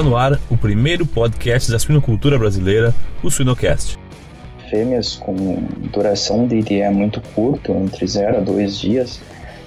Está 0.00 0.08
no 0.08 0.16
ar 0.16 0.40
o 0.48 0.56
primeiro 0.56 1.04
podcast 1.04 1.70
da 1.70 1.78
suinocultura 1.78 2.38
brasileira, 2.38 2.94
o 3.22 3.30
Suinocast. 3.30 3.98
Fêmeas 4.70 5.16
com 5.16 5.34
duração 5.92 6.48
de 6.48 6.56
IDE 6.56 6.88
muito 6.88 7.20
curto, 7.34 7.70
entre 7.72 8.06
0 8.06 8.38
a 8.38 8.40
2 8.40 8.78
dias, 8.78 9.20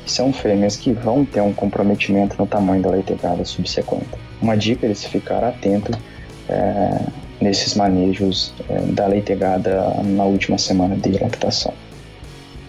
são 0.07 0.33
fêmeas 0.33 0.75
que 0.75 0.91
vão 0.91 1.23
ter 1.23 1.39
um 1.39 1.53
comprometimento 1.53 2.35
no 2.39 2.47
tamanho 2.47 2.81
da 2.81 2.89
leitegada 2.89 3.45
subsequente. 3.45 4.07
Uma 4.41 4.57
dica 4.57 4.87
é 4.87 4.93
se 4.95 5.07
ficar 5.07 5.43
atento 5.43 5.91
é, 6.49 6.99
nesses 7.39 7.75
manejos 7.75 8.55
é, 8.67 8.79
da 8.91 9.05
leitegada 9.05 10.01
na 10.03 10.23
última 10.23 10.57
semana 10.57 10.95
de 10.95 11.11
lactação. 11.11 11.75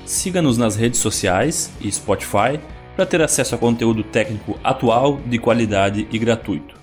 Siga-nos 0.04 0.58
nas 0.58 0.76
redes 0.76 1.00
sociais 1.00 1.72
e 1.80 1.90
Spotify 1.90 2.60
para 2.94 3.06
ter 3.06 3.22
acesso 3.22 3.54
a 3.54 3.58
conteúdo 3.58 4.04
técnico 4.04 4.60
atual, 4.62 5.18
de 5.24 5.38
qualidade 5.38 6.06
e 6.12 6.18
gratuito. 6.18 6.73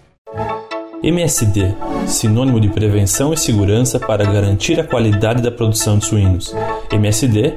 MSD 1.04 1.74
sinônimo 2.06 2.60
de 2.60 2.70
prevenção 2.70 3.34
e 3.34 3.38
segurança 3.38 4.00
para 4.00 4.24
garantir 4.24 4.80
a 4.80 4.84
qualidade 4.84 5.42
da 5.42 5.52
produção 5.52 5.98
de 5.98 6.06
suínos. 6.06 6.54
MSD 6.92 7.56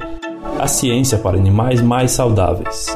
a 0.59 0.67
ciência 0.67 1.19
para 1.19 1.37
animais 1.37 1.79
mais 1.79 2.09
saudáveis. 2.09 2.87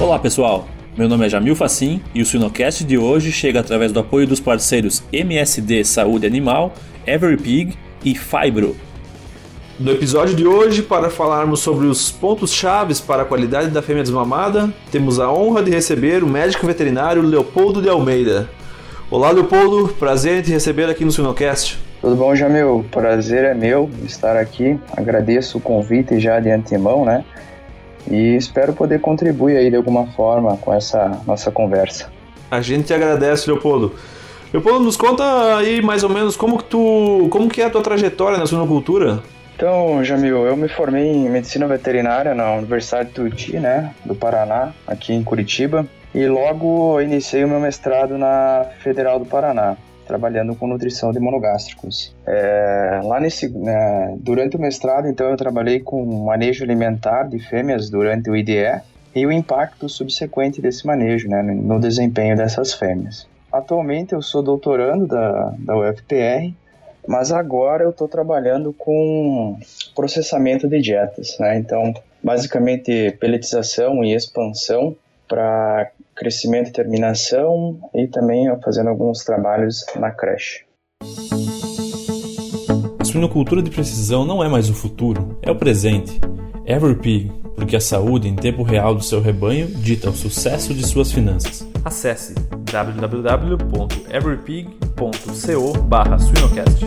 Olá 0.00 0.18
pessoal, 0.18 0.66
meu 0.96 1.06
nome 1.06 1.26
é 1.26 1.28
Jamil 1.28 1.54
Facim 1.54 2.00
e 2.14 2.22
o 2.22 2.26
Suinocast 2.26 2.84
de 2.84 2.96
hoje 2.96 3.30
chega 3.30 3.60
através 3.60 3.92
do 3.92 4.00
apoio 4.00 4.26
dos 4.26 4.40
parceiros 4.40 5.02
MSD 5.12 5.84
Saúde 5.84 6.26
Animal, 6.26 6.72
Everypig 7.06 7.76
e 8.02 8.14
Fibro. 8.14 8.74
No 9.80 9.92
episódio 9.92 10.36
de 10.36 10.46
hoje, 10.46 10.82
para 10.82 11.08
falarmos 11.08 11.60
sobre 11.60 11.86
os 11.86 12.12
pontos 12.12 12.52
chaves 12.52 13.00
para 13.00 13.22
a 13.22 13.24
qualidade 13.24 13.70
da 13.70 13.80
fêmea 13.80 14.02
desmamada, 14.02 14.70
temos 14.92 15.18
a 15.18 15.32
honra 15.32 15.62
de 15.62 15.70
receber 15.70 16.22
o 16.22 16.26
médico 16.26 16.66
veterinário 16.66 17.22
Leopoldo 17.22 17.80
de 17.80 17.88
Almeida. 17.88 18.46
Olá 19.10 19.30
Leopoldo, 19.30 19.88
prazer 19.94 20.40
em 20.40 20.42
te 20.42 20.50
receber 20.50 20.90
aqui 20.90 21.02
no 21.02 21.10
Sinocast. 21.10 21.78
Tudo 21.98 22.14
bom, 22.14 22.36
Jamil? 22.36 22.84
Prazer 22.90 23.44
é 23.44 23.54
meu 23.54 23.88
estar 24.04 24.36
aqui. 24.36 24.78
Agradeço 24.94 25.56
o 25.56 25.62
convite 25.62 26.20
já 26.20 26.38
de 26.40 26.50
antemão, 26.50 27.06
né? 27.06 27.24
E 28.06 28.36
espero 28.36 28.74
poder 28.74 29.00
contribuir 29.00 29.56
aí 29.56 29.70
de 29.70 29.76
alguma 29.76 30.08
forma 30.08 30.58
com 30.58 30.74
essa 30.74 31.22
nossa 31.26 31.50
conversa. 31.50 32.12
A 32.50 32.60
gente 32.60 32.92
agradece, 32.92 33.50
Leopoldo. 33.50 33.94
Leopoldo, 34.52 34.80
nos 34.80 34.98
conta 34.98 35.56
aí 35.56 35.80
mais 35.80 36.04
ou 36.04 36.10
menos 36.10 36.36
como 36.36 36.58
que 36.58 36.64
tu, 36.64 37.28
como 37.30 37.48
que 37.48 37.62
é 37.62 37.64
a 37.64 37.70
tua 37.70 37.80
trajetória 37.80 38.36
na 38.36 38.44
suinocultura? 38.44 39.22
Então, 39.60 40.02
Jamil, 40.02 40.46
eu 40.46 40.56
me 40.56 40.68
formei 40.68 41.06
em 41.06 41.28
medicina 41.28 41.66
veterinária 41.66 42.34
na 42.34 42.54
Universidade 42.54 43.10
Tuti, 43.10 43.58
né, 43.58 43.94
do 44.06 44.14
Paraná, 44.14 44.72
aqui 44.86 45.12
em 45.12 45.22
Curitiba, 45.22 45.86
e 46.14 46.26
logo 46.26 46.98
iniciei 46.98 47.44
o 47.44 47.48
meu 47.48 47.60
mestrado 47.60 48.16
na 48.16 48.64
Federal 48.78 49.18
do 49.18 49.26
Paraná, 49.26 49.76
trabalhando 50.06 50.54
com 50.54 50.66
nutrição 50.66 51.12
de 51.12 51.20
monogástricos. 51.20 52.16
É, 52.26 53.02
lá 53.04 53.20
nesse, 53.20 53.50
né, 53.50 54.16
durante 54.20 54.56
o 54.56 54.58
mestrado, 54.58 55.06
então, 55.06 55.28
eu 55.28 55.36
trabalhei 55.36 55.78
com 55.78 56.06
manejo 56.24 56.64
alimentar 56.64 57.24
de 57.24 57.38
fêmeas 57.38 57.90
durante 57.90 58.30
o 58.30 58.36
IDE 58.36 58.80
e 59.14 59.26
o 59.26 59.30
impacto 59.30 59.90
subsequente 59.90 60.62
desse 60.62 60.86
manejo, 60.86 61.28
né, 61.28 61.42
no 61.42 61.78
desempenho 61.78 62.34
dessas 62.34 62.72
fêmeas. 62.72 63.28
Atualmente 63.52 64.14
eu 64.14 64.22
sou 64.22 64.42
doutorando 64.42 65.06
da, 65.06 65.52
da 65.58 65.76
UFPR, 65.76 66.50
mas 67.10 67.32
agora 67.32 67.82
eu 67.82 67.90
estou 67.90 68.06
trabalhando 68.06 68.72
com 68.72 69.58
processamento 69.96 70.68
de 70.68 70.80
dietas, 70.80 71.36
né? 71.40 71.58
Então, 71.58 71.92
basicamente 72.22 73.10
pelletização 73.18 74.04
e 74.04 74.14
expansão 74.14 74.94
para 75.26 75.90
crescimento 76.14 76.68
e 76.68 76.72
terminação 76.72 77.80
e 77.92 78.06
também 78.06 78.46
fazendo 78.62 78.90
alguns 78.90 79.24
trabalhos 79.24 79.84
na 79.96 80.12
creche. 80.12 80.64
A 83.00 83.04
suinocultura 83.04 83.60
de 83.60 83.70
precisão 83.70 84.24
não 84.24 84.44
é 84.44 84.48
mais 84.48 84.70
o 84.70 84.74
futuro, 84.74 85.36
é 85.42 85.50
o 85.50 85.56
presente. 85.56 86.20
Everpig, 86.64 87.32
porque 87.56 87.74
a 87.74 87.80
saúde 87.80 88.28
em 88.28 88.36
tempo 88.36 88.62
real 88.62 88.94
do 88.94 89.02
seu 89.02 89.20
rebanho 89.20 89.66
dita 89.66 90.10
o 90.10 90.14
sucesso 90.14 90.72
de 90.72 90.86
suas 90.86 91.10
finanças. 91.10 91.68
Acesse 91.84 92.34
www.everpig.co/suinocast. 95.00 96.84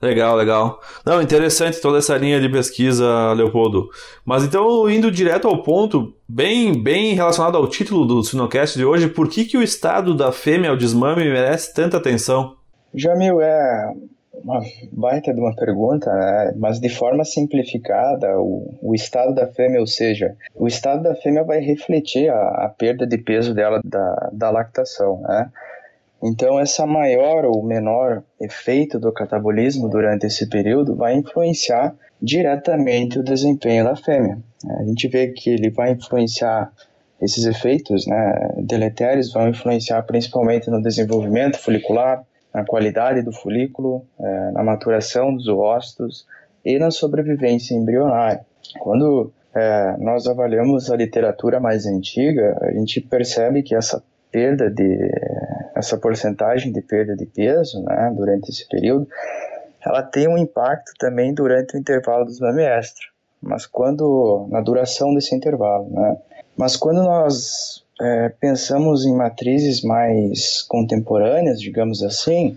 Legal, 0.00 0.36
legal. 0.36 0.78
Não, 1.04 1.20
interessante 1.20 1.80
toda 1.80 1.98
essa 1.98 2.16
linha 2.16 2.40
de 2.40 2.48
pesquisa, 2.48 3.32
Leopoldo. 3.32 3.88
Mas 4.24 4.44
então, 4.44 4.88
indo 4.88 5.10
direto 5.10 5.48
ao 5.48 5.62
ponto, 5.62 6.14
bem, 6.28 6.80
bem 6.80 7.14
relacionado 7.14 7.56
ao 7.56 7.66
título 7.66 8.04
do 8.04 8.22
Sinocast 8.22 8.78
de 8.78 8.84
hoje, 8.84 9.08
por 9.08 9.28
que, 9.28 9.44
que 9.44 9.56
o 9.56 9.62
estado 9.62 10.14
da 10.14 10.30
fêmea 10.30 10.70
ao 10.70 10.76
desmame 10.76 11.24
merece 11.24 11.74
tanta 11.74 11.96
atenção? 11.96 12.54
Jamil, 12.94 13.40
é 13.40 13.92
uma 14.44 14.60
baita 14.92 15.34
de 15.34 15.40
uma 15.40 15.56
pergunta, 15.56 16.12
né? 16.12 16.54
mas 16.56 16.78
de 16.78 16.88
forma 16.88 17.24
simplificada, 17.24 18.38
o, 18.38 18.78
o 18.82 18.94
estado 18.94 19.34
da 19.34 19.48
fêmea, 19.48 19.80
ou 19.80 19.86
seja, 19.86 20.36
o 20.54 20.68
estado 20.68 21.02
da 21.02 21.16
fêmea 21.16 21.42
vai 21.42 21.58
refletir 21.60 22.28
a, 22.28 22.66
a 22.66 22.68
perda 22.68 23.06
de 23.06 23.18
peso 23.18 23.54
dela 23.54 23.80
da, 23.84 24.30
da 24.32 24.50
lactação, 24.50 25.22
né? 25.22 25.50
Então, 26.22 26.58
essa 26.58 26.86
maior 26.86 27.44
ou 27.44 27.62
menor 27.62 28.22
efeito 28.40 28.98
do 28.98 29.12
catabolismo 29.12 29.88
durante 29.88 30.26
esse 30.26 30.48
período 30.48 30.96
vai 30.96 31.14
influenciar 31.14 31.94
diretamente 32.20 33.18
o 33.18 33.22
desempenho 33.22 33.84
da 33.84 33.94
fêmea. 33.94 34.38
A 34.78 34.84
gente 34.84 35.06
vê 35.08 35.28
que 35.28 35.50
ele 35.50 35.70
vai 35.70 35.92
influenciar 35.92 36.72
esses 37.20 37.44
efeitos 37.46 38.06
né, 38.06 38.50
deletérios 38.58 39.32
vão 39.32 39.48
influenciar 39.48 40.02
principalmente 40.02 40.70
no 40.70 40.82
desenvolvimento 40.82 41.58
folicular, 41.58 42.22
na 42.52 42.64
qualidade 42.64 43.22
do 43.22 43.32
folículo, 43.32 44.04
é, 44.18 44.50
na 44.52 44.62
maturação 44.62 45.34
dos 45.34 45.48
ócitos 45.48 46.26
e 46.64 46.78
na 46.78 46.90
sobrevivência 46.90 47.74
embrionária. 47.74 48.40
Quando 48.80 49.32
é, 49.54 49.96
nós 49.98 50.26
avaliamos 50.26 50.90
a 50.90 50.96
literatura 50.96 51.60
mais 51.60 51.86
antiga, 51.86 52.56
a 52.62 52.72
gente 52.72 53.00
percebe 53.00 53.62
que 53.62 53.74
essa 53.74 54.02
perda 54.30 54.70
de 54.70 55.10
essa 55.76 55.98
porcentagem 55.98 56.72
de 56.72 56.80
perda 56.80 57.14
de 57.14 57.26
peso, 57.26 57.82
né, 57.82 58.12
durante 58.16 58.50
esse 58.50 58.66
período, 58.68 59.06
ela 59.84 60.02
tem 60.02 60.26
um 60.26 60.38
impacto 60.38 60.92
também 60.98 61.32
durante 61.32 61.76
o 61.76 61.78
intervalo 61.78 62.24
dos 62.24 62.40
mamestros, 62.40 63.10
mas 63.40 63.66
quando 63.66 64.48
na 64.50 64.60
duração 64.60 65.14
desse 65.14 65.34
intervalo, 65.34 65.88
né? 65.90 66.16
Mas 66.56 66.74
quando 66.74 67.02
nós 67.02 67.84
é, 68.00 68.30
pensamos 68.40 69.04
em 69.04 69.14
matrizes 69.14 69.82
mais 69.82 70.62
contemporâneas, 70.62 71.60
digamos 71.60 72.02
assim, 72.02 72.56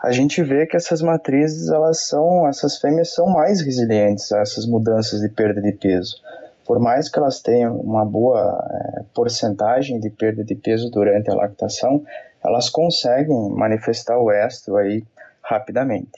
a 0.00 0.12
gente 0.12 0.42
vê 0.42 0.66
que 0.66 0.76
essas 0.76 1.00
matrizes, 1.00 1.68
elas 1.68 2.06
são, 2.06 2.46
essas 2.46 2.78
fêmeas 2.78 3.14
são 3.14 3.26
mais 3.26 3.60
resilientes 3.60 4.30
a 4.32 4.40
essas 4.40 4.66
mudanças 4.66 5.20
de 5.20 5.28
perda 5.28 5.60
de 5.60 5.72
peso. 5.72 6.16
Por 6.64 6.78
mais 6.78 7.08
que 7.08 7.18
elas 7.18 7.40
tenham 7.40 7.76
uma 7.76 8.04
boa 8.04 8.64
é, 8.70 9.02
porcentagem 9.14 9.98
de 9.98 10.10
perda 10.10 10.44
de 10.44 10.54
peso 10.54 10.90
durante 10.90 11.30
a 11.30 11.34
lactação, 11.34 12.04
elas 12.44 12.68
conseguem 12.68 13.50
manifestar 13.50 14.18
o 14.18 14.30
estro 14.30 14.76
aí 14.76 15.04
rapidamente. 15.42 16.10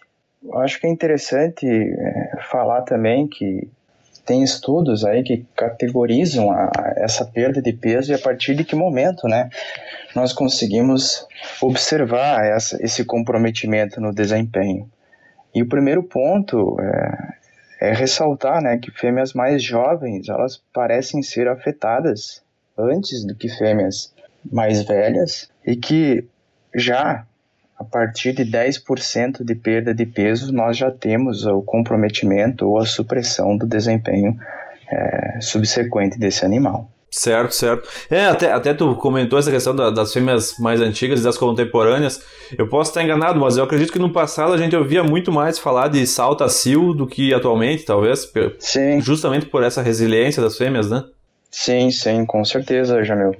Eu 0.42 0.58
acho 0.58 0.80
que 0.80 0.86
é 0.86 0.90
interessante 0.90 1.66
é, 1.66 2.38
falar 2.50 2.82
também 2.82 3.26
que 3.26 3.68
tem 4.24 4.42
estudos 4.42 5.04
aí 5.04 5.22
que 5.22 5.46
categorizam 5.54 6.50
a, 6.50 6.70
essa 6.96 7.24
perda 7.24 7.60
de 7.60 7.72
peso 7.72 8.10
e 8.10 8.14
a 8.14 8.18
partir 8.18 8.54
de 8.54 8.64
que 8.64 8.74
momento, 8.74 9.28
né, 9.28 9.50
nós 10.14 10.32
conseguimos 10.32 11.26
observar 11.60 12.44
essa, 12.44 12.82
esse 12.82 13.04
comprometimento 13.04 14.00
no 14.00 14.14
desempenho. 14.14 14.88
E 15.54 15.62
o 15.62 15.68
primeiro 15.68 16.02
ponto 16.02 16.76
é, 16.80 17.88
é 17.88 17.92
ressaltar, 17.92 18.62
né, 18.62 18.78
que 18.78 18.90
fêmeas 18.90 19.32
mais 19.34 19.62
jovens 19.62 20.28
elas 20.28 20.62
parecem 20.72 21.22
ser 21.22 21.48
afetadas 21.48 22.42
antes 22.76 23.24
do 23.24 23.34
que 23.34 23.48
fêmeas 23.48 24.12
mais 24.50 24.82
velhas 24.82 25.48
e 25.66 25.76
que 25.76 26.24
já 26.74 27.26
a 27.78 27.84
partir 27.84 28.32
de 28.32 28.44
10% 28.44 29.44
de 29.44 29.54
perda 29.54 29.92
de 29.92 30.06
peso, 30.06 30.52
nós 30.52 30.76
já 30.76 30.90
temos 30.90 31.44
o 31.44 31.60
comprometimento 31.62 32.68
ou 32.68 32.78
a 32.78 32.86
supressão 32.86 33.56
do 33.56 33.66
desempenho 33.66 34.38
é, 34.90 35.40
subsequente 35.40 36.18
desse 36.18 36.44
animal. 36.44 36.90
Certo, 37.10 37.54
certo. 37.54 37.88
É, 38.10 38.26
até, 38.26 38.52
até 38.52 38.74
tu 38.74 38.96
comentou 38.96 39.38
essa 39.38 39.50
questão 39.50 39.74
da, 39.74 39.88
das 39.88 40.12
fêmeas 40.12 40.58
mais 40.58 40.80
antigas 40.80 41.20
e 41.20 41.22
das 41.22 41.38
contemporâneas. 41.38 42.20
Eu 42.58 42.68
posso 42.68 42.90
estar 42.90 43.04
enganado, 43.04 43.38
mas 43.38 43.56
eu 43.56 43.62
acredito 43.62 43.92
que 43.92 44.00
no 44.00 44.12
passado 44.12 44.52
a 44.52 44.58
gente 44.58 44.74
ouvia 44.74 45.04
muito 45.04 45.30
mais 45.30 45.56
falar 45.56 45.86
de 45.86 46.04
saltacil 46.08 46.92
do 46.92 47.06
que 47.06 47.32
atualmente, 47.32 47.84
talvez. 47.84 48.28
Sim. 48.58 49.00
Justamente 49.00 49.46
por 49.46 49.62
essa 49.62 49.80
resiliência 49.80 50.42
das 50.42 50.58
fêmeas, 50.58 50.90
né? 50.90 51.04
Sim, 51.56 51.88
sim, 51.88 52.26
com 52.26 52.44
certeza, 52.44 53.04
Jamil. 53.04 53.36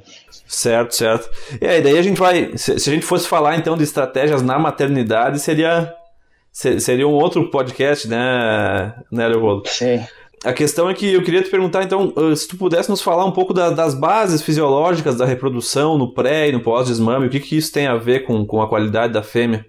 Certo, 0.46 0.94
certo. 0.94 1.28
E 1.60 1.66
aí, 1.66 1.82
daí 1.82 1.98
a 1.98 2.02
gente 2.02 2.16
vai. 2.16 2.56
Se, 2.56 2.78
se, 2.78 2.88
a 2.88 2.92
gente 2.92 3.04
fosse 3.04 3.26
falar 3.26 3.56
então 3.56 3.76
de 3.76 3.82
estratégias 3.82 4.40
na 4.40 4.56
maternidade, 4.56 5.40
seria, 5.40 5.92
seria 6.52 7.08
um 7.08 7.12
outro 7.12 7.50
podcast, 7.50 8.06
né, 8.06 8.94
né 9.10 9.26
Leopoldo? 9.26 9.68
Sim. 9.68 10.00
A 10.44 10.52
questão 10.52 10.88
é 10.88 10.94
que 10.94 11.12
eu 11.12 11.24
queria 11.24 11.42
te 11.42 11.50
perguntar, 11.50 11.82
então, 11.82 12.12
ah, 12.16 12.36
se 12.36 12.46
tu 12.46 12.56
pudesse 12.56 12.88
nos 12.88 13.02
falar 13.02 13.24
um 13.24 13.32
pouco 13.32 13.52
da, 13.52 13.70
das 13.70 13.94
bases 13.94 14.42
fisiológicas 14.42 15.16
da 15.16 15.26
reprodução 15.26 15.98
no 15.98 16.14
pré 16.14 16.48
e 16.48 16.52
no 16.52 16.60
pós-desmame, 16.60 17.26
o 17.26 17.30
que, 17.30 17.40
que 17.40 17.56
isso 17.56 17.72
tem 17.72 17.88
a 17.88 17.96
ver 17.96 18.20
com, 18.20 18.46
com 18.46 18.62
a 18.62 18.68
qualidade 18.68 19.12
da 19.12 19.24
fêmea? 19.24 19.66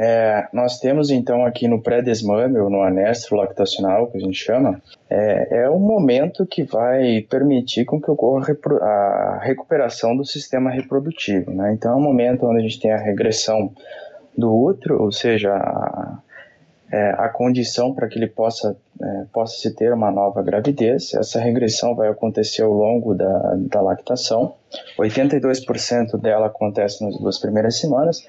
É, 0.00 0.46
nós 0.52 0.78
temos 0.78 1.10
então 1.10 1.44
aqui 1.44 1.66
no 1.66 1.82
pré-desmame, 1.82 2.56
ou 2.58 2.70
no 2.70 2.82
anestro 2.82 3.36
lactacional, 3.36 4.06
que 4.06 4.16
a 4.16 4.20
gente 4.20 4.38
chama, 4.38 4.80
é, 5.10 5.62
é 5.62 5.70
um 5.70 5.80
momento 5.80 6.46
que 6.46 6.62
vai 6.62 7.22
permitir 7.28 7.84
com 7.84 8.00
que 8.00 8.08
ocorra 8.08 8.56
a 8.80 9.40
recuperação 9.42 10.16
do 10.16 10.24
sistema 10.24 10.70
reprodutivo. 10.70 11.50
Né? 11.52 11.72
Então 11.72 11.92
é 11.92 11.96
um 11.96 12.00
momento 12.00 12.46
onde 12.46 12.60
a 12.60 12.62
gente 12.62 12.78
tem 12.78 12.92
a 12.92 12.96
regressão 12.96 13.72
do 14.36 14.54
útero, 14.54 15.02
ou 15.02 15.10
seja, 15.10 15.52
a, 15.52 16.18
é, 16.90 17.10
a 17.18 17.28
condição 17.28 17.94
para 17.94 18.08
que 18.08 18.18
ele 18.18 18.28
possa, 18.28 18.76
é, 19.00 19.24
possa 19.32 19.56
se 19.58 19.74
ter 19.74 19.92
uma 19.92 20.10
nova 20.10 20.42
gravidez. 20.42 21.12
Essa 21.14 21.38
regressão 21.38 21.94
vai 21.94 22.08
acontecer 22.08 22.62
ao 22.62 22.72
longo 22.72 23.14
da, 23.14 23.54
da 23.56 23.80
lactação. 23.80 24.54
82% 24.98 26.18
dela 26.18 26.46
acontece 26.46 27.04
nas 27.04 27.16
duas 27.18 27.38
primeiras 27.38 27.78
semanas. 27.78 28.26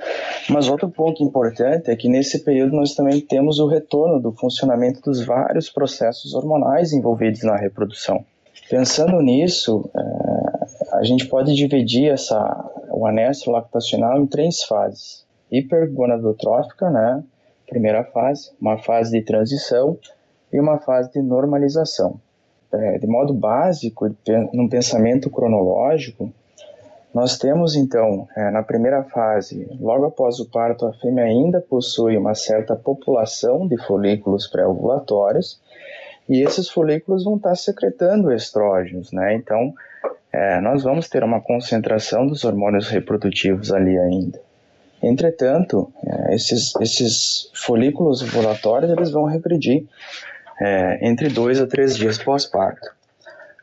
Mas 0.49 0.69
outro 0.69 0.89
ponto 0.89 1.23
importante 1.23 1.89
é 1.89 1.95
que 1.95 2.09
nesse 2.09 2.43
período 2.43 2.75
nós 2.75 2.95
também 2.95 3.21
temos 3.21 3.59
o 3.59 3.67
retorno 3.67 4.19
do 4.19 4.33
funcionamento 4.33 5.01
dos 5.01 5.25
vários 5.25 5.69
processos 5.69 6.33
hormonais 6.33 6.91
envolvidos 6.91 7.43
na 7.43 7.55
reprodução. 7.55 8.25
Pensando 8.69 9.21
nisso, 9.21 9.89
é, 9.95 10.97
a 10.97 11.03
gente 11.03 11.27
pode 11.27 11.55
dividir 11.55 12.11
essa, 12.11 12.37
o 12.91 13.05
anestro 13.07 13.51
lactacional 13.51 14.19
em 14.19 14.27
três 14.27 14.63
fases. 14.63 15.25
Hipergonadotrófica, 15.51 16.89
né? 16.89 17.23
Primeira 17.69 18.03
fase, 18.03 18.51
uma 18.59 18.77
fase 18.77 19.11
de 19.11 19.23
transição 19.23 19.97
e 20.51 20.59
uma 20.59 20.79
fase 20.79 21.11
de 21.11 21.21
normalização. 21.21 22.19
É, 22.71 22.99
de 22.99 23.07
modo 23.07 23.33
básico, 23.33 24.15
num 24.53 24.67
pensamento 24.67 25.29
cronológico, 25.29 26.31
nós 27.13 27.37
temos 27.39 27.75
então, 27.75 28.27
é, 28.35 28.51
na 28.51 28.61
primeira 28.61 29.03
fase, 29.03 29.67
logo 29.79 30.05
após 30.05 30.39
o 30.39 30.49
parto, 30.49 30.85
a 30.85 30.93
fêmea 30.93 31.23
ainda 31.23 31.59
possui 31.59 32.15
uma 32.15 32.35
certa 32.35 32.75
população 32.75 33.67
de 33.67 33.77
folículos 33.77 34.47
pré-ovulatórios 34.47 35.59
e 36.27 36.43
esses 36.43 36.69
folículos 36.69 37.23
vão 37.23 37.37
estar 37.37 37.55
secretando 37.55 38.31
estrógenos, 38.31 39.11
né? 39.11 39.33
Então, 39.33 39.73
é, 40.31 40.61
nós 40.61 40.83
vamos 40.83 41.09
ter 41.09 41.23
uma 41.23 41.41
concentração 41.41 42.27
dos 42.27 42.43
hormônios 42.43 42.87
reprodutivos 42.87 43.71
ali 43.71 43.97
ainda. 43.97 44.39
Entretanto, 45.01 45.91
é, 46.05 46.35
esses, 46.35 46.75
esses 46.81 47.49
folículos 47.53 48.21
ovulatórios 48.21 48.91
eles 48.91 49.11
vão 49.11 49.25
regredir 49.25 49.85
é, 50.59 51.07
entre 51.07 51.29
dois 51.29 51.59
a 51.59 51.67
três 51.67 51.95
dias 51.95 52.17
pós-parto. 52.17 52.89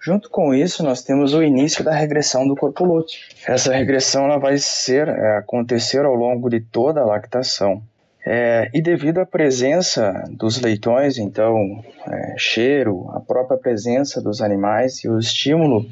Junto 0.00 0.30
com 0.30 0.54
isso, 0.54 0.84
nós 0.84 1.02
temos 1.02 1.34
o 1.34 1.42
início 1.42 1.82
da 1.82 1.92
regressão 1.92 2.46
do 2.46 2.54
corpo 2.54 2.84
lúteo. 2.84 3.18
Essa 3.46 3.74
regressão 3.74 4.24
ela 4.24 4.38
vai 4.38 4.56
ser, 4.56 5.08
é, 5.08 5.38
acontecer 5.38 6.04
ao 6.04 6.14
longo 6.14 6.48
de 6.48 6.60
toda 6.60 7.00
a 7.00 7.04
lactação. 7.04 7.82
É, 8.24 8.68
e 8.74 8.82
devido 8.82 9.18
à 9.18 9.26
presença 9.26 10.24
dos 10.30 10.60
leitões, 10.60 11.16
então, 11.16 11.84
é, 12.08 12.34
cheiro, 12.36 13.08
a 13.14 13.20
própria 13.20 13.56
presença 13.56 14.20
dos 14.20 14.40
animais 14.40 15.04
e 15.04 15.08
o 15.08 15.18
estímulo 15.18 15.86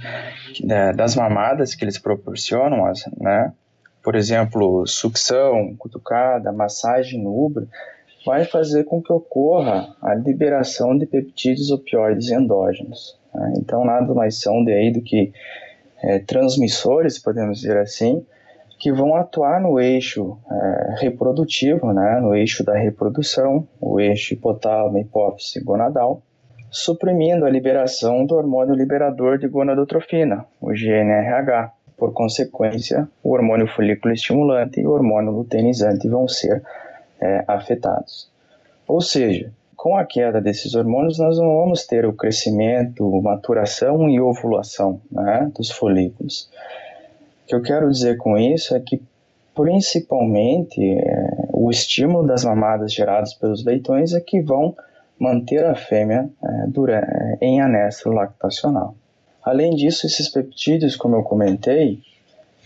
é, 0.69 0.93
das 0.93 1.15
mamadas 1.15 1.77
que 1.77 1.85
eles 1.85 1.99
proporcionam, 1.99 2.91
né, 3.21 3.53
por 4.05 4.15
exemplo, 4.15 4.87
sucção, 4.87 5.75
cutucada, 5.79 6.53
massagem 6.53 7.23
no 7.23 7.47
útero, 7.47 7.67
vai 8.27 8.45
fazer 8.45 8.85
com 8.85 9.03
que 9.03 9.11
ocorra 9.11 9.97
a 10.03 10.15
liberação 10.15 10.97
de 10.97 11.07
peptídeos 11.07 11.71
opioides 11.71 12.31
endógenos. 12.31 13.19
Né? 13.35 13.55
Então, 13.57 13.83
nada 13.83 14.13
mais 14.13 14.39
são 14.39 14.63
de 14.63 14.73
aí 14.73 14.93
do 14.93 15.01
que 15.01 15.33
é, 16.03 16.19
transmissores, 16.19 17.19
podemos 17.19 17.61
dizer 17.61 17.79
assim, 17.79 18.25
que 18.79 18.93
vão 18.93 19.17
atuar 19.17 19.59
no 19.59 19.81
eixo 19.81 20.37
é, 20.51 20.95
reprodutivo, 20.99 21.91
né? 21.95 22.21
no 22.21 22.35
eixo 22.35 22.63
da 22.63 22.75
reprodução, 22.75 23.67
o 23.81 23.99
eixo 23.99 24.35
hipotálamo, 24.35 24.99
hipófise 24.99 25.65
gonadal, 25.65 26.23
suprimindo 26.71 27.47
a 27.47 27.51
liberação 27.51 28.27
do 28.27 28.35
hormônio 28.35 28.75
liberador 28.75 29.39
de 29.39 29.49
gonadotrofina, 29.49 30.45
o 30.61 30.73
GNRH, 30.73 31.73
por 31.97 32.13
consequência, 32.13 33.09
o 33.23 33.33
hormônio 33.33 33.69
folículo 33.69 34.13
estimulante 34.13 34.81
e 34.81 34.87
o 34.87 34.91
hormônio 34.91 35.33
luteinizante 35.33 36.09
vão 36.09 36.27
ser 36.27 36.63
é, 37.21 37.45
afetados. 37.47 38.29
Ou 38.87 39.01
seja, 39.01 39.53
com 39.77 39.97
a 39.97 40.05
queda 40.05 40.41
desses 40.41 40.75
hormônios, 40.75 41.19
nós 41.19 41.39
não 41.39 41.57
vamos 41.57 41.87
ter 41.87 42.07
o 42.07 42.13
crescimento, 42.13 43.21
maturação 43.21 44.09
e 44.09 44.21
ovulação 44.21 45.01
né, 45.11 45.51
dos 45.57 45.71
folículos. 45.71 46.51
O 47.45 47.47
que 47.47 47.55
eu 47.55 47.63
quero 47.63 47.91
dizer 47.91 48.17
com 48.17 48.37
isso 48.37 48.75
é 48.75 48.81
que, 48.81 49.03
principalmente, 49.55 50.81
é, 50.83 51.49
o 51.53 51.71
estímulo 51.71 52.27
das 52.27 52.45
mamadas 52.45 52.93
geradas 52.93 53.35
pelos 53.35 53.65
leitões 53.65 54.15
é 54.15 54.21
que 54.21 54.41
vão 54.41 54.75
manter 55.19 55.65
a 55.65 55.75
fêmea 55.75 56.29
é, 56.43 56.67
durante, 56.67 57.07
em 57.41 57.61
anestro 57.61 58.13
lactacional. 58.13 58.95
Além 59.45 59.75
disso, 59.75 60.07
esses 60.07 60.29
peptídeos, 60.29 60.97
como 60.97 61.17
eu 61.17 61.23
comentei, 61.23 62.01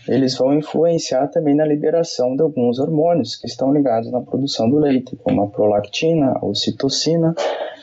eles 0.07 0.37
vão 0.37 0.53
influenciar 0.53 1.27
também 1.27 1.53
na 1.53 1.65
liberação 1.65 2.35
de 2.35 2.41
alguns 2.41 2.79
hormônios 2.79 3.35
que 3.35 3.47
estão 3.47 3.73
ligados 3.73 4.09
na 4.11 4.21
produção 4.21 4.69
do 4.69 4.77
leite, 4.77 5.15
como 5.17 5.43
a 5.43 5.47
prolactina, 5.47 6.37
a 6.41 6.45
ocitocina 6.45 7.35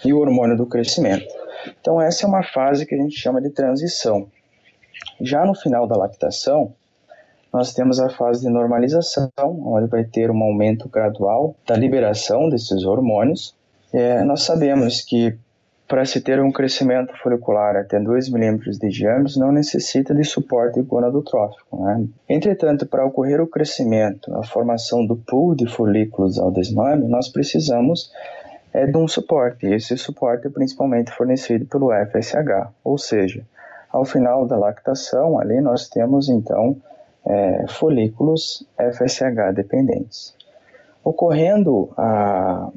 e 0.04 0.12
o 0.12 0.18
hormônio 0.18 0.56
do 0.56 0.66
crescimento. 0.66 1.26
Então, 1.80 2.00
essa 2.00 2.24
é 2.24 2.28
uma 2.28 2.42
fase 2.42 2.86
que 2.86 2.94
a 2.94 2.98
gente 2.98 3.18
chama 3.18 3.40
de 3.40 3.50
transição. 3.50 4.28
Já 5.20 5.44
no 5.44 5.54
final 5.54 5.86
da 5.86 5.96
lactação, 5.96 6.72
nós 7.52 7.72
temos 7.72 8.00
a 8.00 8.08
fase 8.08 8.42
de 8.42 8.48
normalização, 8.48 9.30
onde 9.38 9.88
vai 9.88 10.04
ter 10.04 10.30
um 10.30 10.42
aumento 10.42 10.88
gradual 10.88 11.54
da 11.66 11.76
liberação 11.76 12.48
desses 12.48 12.84
hormônios. 12.84 13.54
É, 13.92 14.22
nós 14.24 14.42
sabemos 14.42 15.02
que 15.02 15.38
para 15.88 16.04
se 16.04 16.20
ter 16.20 16.40
um 16.40 16.50
crescimento 16.50 17.16
folicular 17.22 17.76
até 17.76 18.00
2 18.00 18.28
milímetros 18.30 18.78
de 18.78 18.88
diâmetro, 18.88 19.38
não 19.38 19.52
necessita 19.52 20.14
de 20.14 20.24
suporte 20.24 20.82
gonadotrófico. 20.82 21.84
Né? 21.84 22.06
Entretanto, 22.28 22.86
para 22.86 23.04
ocorrer 23.04 23.40
o 23.40 23.46
crescimento, 23.46 24.34
a 24.34 24.42
formação 24.42 25.06
do 25.06 25.16
pool 25.16 25.54
de 25.54 25.66
folículos 25.66 26.38
ao 26.38 26.50
desmame, 26.50 27.06
nós 27.06 27.28
precisamos 27.28 28.10
é, 28.72 28.84
de 28.84 28.96
um 28.96 29.06
suporte. 29.06 29.66
Esse 29.66 29.96
suporte 29.96 30.48
é 30.48 30.50
principalmente 30.50 31.12
fornecido 31.12 31.64
pelo 31.66 31.90
FSH, 31.90 32.68
ou 32.82 32.98
seja, 32.98 33.44
ao 33.90 34.04
final 34.04 34.44
da 34.44 34.56
lactação, 34.56 35.38
ali 35.38 35.60
nós 35.60 35.88
temos 35.88 36.28
então 36.28 36.76
é, 37.24 37.64
folículos 37.68 38.66
FSH 38.76 39.54
dependentes. 39.54 40.34
Ocorrendo 41.04 41.90
a 41.96 42.68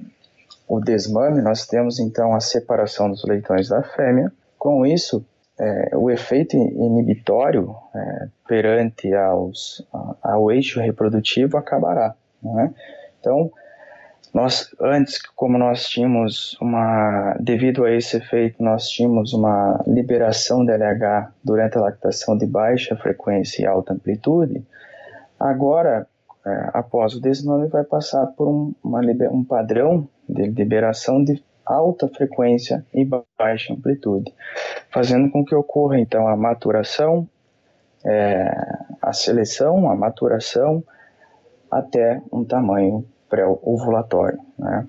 o 0.69 0.79
desmame, 0.79 1.41
nós 1.41 1.65
temos 1.65 1.99
então 1.99 2.35
a 2.35 2.39
separação 2.39 3.09
dos 3.09 3.25
leitões 3.25 3.67
da 3.67 3.81
fêmea. 3.81 4.31
Com 4.55 4.85
isso, 4.85 5.25
é, 5.59 5.97
o 5.97 6.11
efeito 6.11 6.55
inibitório 6.55 7.75
é, 7.95 8.27
perante 8.47 9.11
aos, 9.15 9.83
ao 10.21 10.51
eixo 10.51 10.79
reprodutivo 10.79 11.57
acabará. 11.57 12.13
Né? 12.43 12.71
Então, 13.19 13.51
nós 14.31 14.69
antes, 14.79 15.19
como 15.35 15.57
nós 15.57 15.89
tínhamos 15.89 16.55
uma, 16.61 17.35
devido 17.39 17.83
a 17.83 17.91
esse 17.91 18.17
efeito, 18.17 18.61
nós 18.61 18.87
tínhamos 18.89 19.33
uma 19.33 19.83
liberação 19.87 20.63
de 20.63 20.71
LH 20.71 21.31
durante 21.43 21.79
a 21.79 21.81
lactação 21.81 22.37
de 22.37 22.45
baixa 22.45 22.95
frequência 22.95 23.63
e 23.63 23.65
alta 23.65 23.93
amplitude, 23.93 24.63
agora, 25.39 26.05
é, 26.45 26.69
após 26.73 27.15
o 27.15 27.21
desmame, 27.21 27.67
vai 27.69 27.83
passar 27.83 28.27
por 28.27 28.47
um, 28.47 28.71
uma, 28.83 29.01
um 29.31 29.43
padrão 29.43 30.07
de 30.29 30.43
liberação 30.43 31.23
de 31.23 31.43
alta 31.65 32.07
frequência 32.07 32.85
e 32.93 33.07
baixa 33.37 33.73
amplitude, 33.73 34.33
fazendo 34.89 35.29
com 35.29 35.43
que 35.43 35.53
ocorra 35.53 35.99
então 35.99 36.27
a 36.27 36.35
maturação, 36.35 37.27
é, 38.03 38.49
a 39.01 39.13
seleção, 39.13 39.89
a 39.89 39.95
maturação 39.95 40.83
até 41.69 42.21
um 42.31 42.43
tamanho 42.43 43.05
pré-ovulatório. 43.29 44.39
Né? 44.57 44.87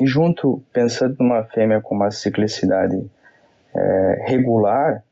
E 0.00 0.06
junto, 0.06 0.62
pensando 0.72 1.16
numa 1.18 1.44
fêmea 1.44 1.80
com 1.80 1.94
uma 1.94 2.10
ciclicidade 2.10 3.10
é, 3.74 4.24
regular, 4.26 5.02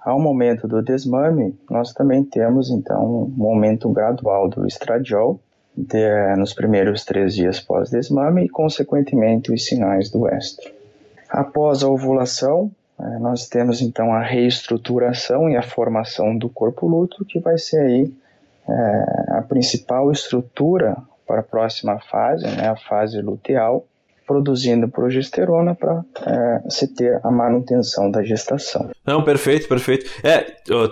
ao 0.00 0.18
momento 0.18 0.66
do 0.66 0.82
desmame, 0.82 1.58
nós 1.70 1.92
também 1.92 2.24
temos 2.24 2.70
então 2.70 3.30
um 3.38 3.44
aumento 3.44 3.88
gradual 3.90 4.48
do 4.48 4.66
estradiol, 4.66 5.38
de, 5.86 6.36
nos 6.36 6.52
primeiros 6.52 7.04
três 7.04 7.34
dias 7.34 7.60
pós-desmame 7.60 8.44
e, 8.44 8.48
consequentemente, 8.48 9.52
os 9.52 9.64
sinais 9.64 10.10
do 10.10 10.28
estro. 10.28 10.70
Após 11.28 11.82
a 11.82 11.88
ovulação, 11.88 12.70
é, 12.98 13.18
nós 13.18 13.48
temos 13.48 13.80
então 13.80 14.12
a 14.12 14.22
reestruturação 14.22 15.48
e 15.48 15.56
a 15.56 15.62
formação 15.62 16.36
do 16.36 16.48
corpo 16.48 16.86
lúteo, 16.86 17.24
que 17.24 17.38
vai 17.38 17.56
ser 17.56 17.80
aí 17.80 18.12
é, 18.68 19.38
a 19.38 19.42
principal 19.42 20.10
estrutura 20.10 20.96
para 21.26 21.40
a 21.40 21.44
próxima 21.44 21.98
fase, 22.00 22.44
né, 22.44 22.68
a 22.68 22.76
fase 22.76 23.20
luteal, 23.20 23.86
produzindo 24.26 24.88
progesterona 24.88 25.74
para 25.74 26.04
é, 26.24 26.70
se 26.70 26.86
ter 26.86 27.20
a 27.24 27.30
manutenção 27.32 28.08
da 28.08 28.22
gestação. 28.22 28.90
Não, 29.04 29.24
perfeito, 29.24 29.66
perfeito. 29.66 30.08
É, 30.22 30.38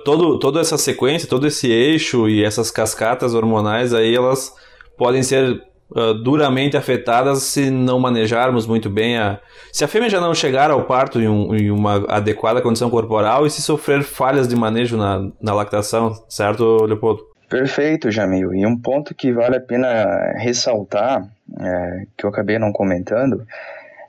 todo, 0.04 0.40
toda 0.40 0.60
essa 0.60 0.76
sequência, 0.76 1.28
todo 1.28 1.46
esse 1.46 1.70
eixo 1.70 2.28
e 2.28 2.42
essas 2.42 2.70
cascatas 2.70 3.34
hormonais 3.34 3.94
aí, 3.94 4.14
elas 4.14 4.52
podem 4.98 5.22
ser 5.22 5.62
uh, 5.90 6.14
duramente 6.14 6.76
afetadas 6.76 7.44
se 7.44 7.70
não 7.70 7.98
manejarmos 7.98 8.66
muito 8.66 8.90
bem 8.90 9.16
a. 9.16 9.40
Se 9.72 9.84
a 9.84 9.88
fêmea 9.88 10.10
já 10.10 10.20
não 10.20 10.34
chegar 10.34 10.70
ao 10.70 10.84
parto 10.84 11.20
em, 11.20 11.28
um, 11.28 11.54
em 11.54 11.70
uma 11.70 12.04
adequada 12.08 12.60
condição 12.60 12.90
corporal 12.90 13.46
e 13.46 13.50
se 13.50 13.62
sofrer 13.62 14.02
falhas 14.02 14.48
de 14.48 14.56
manejo 14.56 14.96
na, 14.96 15.30
na 15.40 15.54
lactação, 15.54 16.12
certo, 16.28 16.84
Leopoldo? 16.84 17.22
Perfeito, 17.48 18.10
Jamil. 18.10 18.54
E 18.54 18.66
um 18.66 18.76
ponto 18.76 19.14
que 19.14 19.32
vale 19.32 19.56
a 19.56 19.60
pena 19.60 20.34
ressaltar, 20.36 21.26
é, 21.58 22.02
que 22.16 22.24
eu 22.24 22.30
acabei 22.30 22.58
não 22.58 22.72
comentando, 22.72 23.46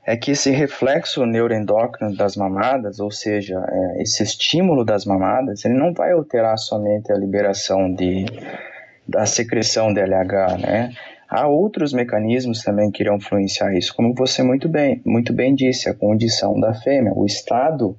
é 0.06 0.18
que 0.18 0.32
esse 0.32 0.50
reflexo 0.50 1.26
neuroendócrino 1.26 2.16
das 2.16 2.36
mamadas, 2.36 3.00
ou 3.00 3.12
seja, 3.12 3.64
é, 3.70 4.02
esse 4.02 4.24
estímulo 4.24 4.84
das 4.84 5.06
mamadas, 5.06 5.64
ele 5.64 5.76
não 5.76 5.94
vai 5.94 6.12
alterar 6.12 6.58
somente 6.58 7.12
a 7.12 7.16
liberação 7.16 7.94
de, 7.94 8.26
da 9.10 9.26
secreção 9.26 9.94
de 9.94 10.00
LH, 10.00 10.58
né? 10.60 10.94
Há 11.30 11.48
outros 11.48 11.94
mecanismos 11.94 12.64
também 12.64 12.90
que 12.90 13.04
irão 13.04 13.18
influenciar 13.18 13.76
isso, 13.78 13.94
como 13.96 14.16
você 14.16 14.42
muito 14.42 14.68
bem, 14.68 15.02
muito 15.06 15.32
bem 15.32 15.54
disse, 15.54 15.88
a 15.88 15.94
condição 15.94 16.60
da 16.60 16.74
fêmea, 16.74 17.14
o 17.16 17.26
estado 17.26 17.96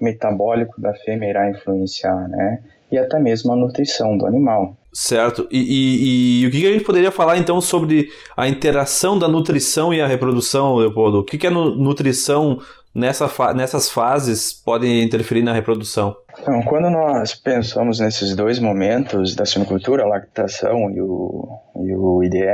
metabólico 0.00 0.80
da 0.80 0.92
fêmea 0.92 1.30
irá 1.30 1.50
influenciar, 1.50 2.28
né? 2.28 2.60
E 2.90 2.98
até 2.98 3.18
mesmo 3.18 3.52
a 3.52 3.56
nutrição 3.56 4.16
do 4.16 4.26
animal. 4.26 4.76
Certo. 4.92 5.48
E, 5.50 5.58
e, 5.58 6.42
e, 6.42 6.46
o 6.46 6.50
que 6.50 6.66
a 6.66 6.72
gente 6.72 6.84
poderia 6.84 7.10
falar 7.10 7.36
então 7.38 7.60
sobre 7.60 8.08
a 8.36 8.48
interação 8.48 9.18
da 9.18 9.26
nutrição 9.26 9.92
e 9.92 10.00
a 10.00 10.06
reprodução, 10.06 10.76
Leopoldo? 10.76 11.18
O 11.18 11.24
que, 11.24 11.44
a 11.46 11.50
nutrição 11.50 12.60
nessa 12.94 13.28
fa 13.28 13.52
nessas 13.52 13.90
fases 13.90 14.52
pode 14.52 14.86
interferir 15.02 15.42
na 15.42 15.52
reprodução? 15.52 16.16
Então, 16.40 16.62
quando 16.62 16.90
nós 16.90 17.34
pensamos 17.34 18.00
nesses 18.00 18.34
dois 18.34 18.58
momentos 18.58 19.34
da 19.34 19.44
sinocultura, 19.44 20.02
a 20.02 20.06
lactação 20.06 20.90
e 20.90 21.00
o, 21.00 21.48
e 21.76 21.94
o 21.94 22.22
IDE, 22.22 22.44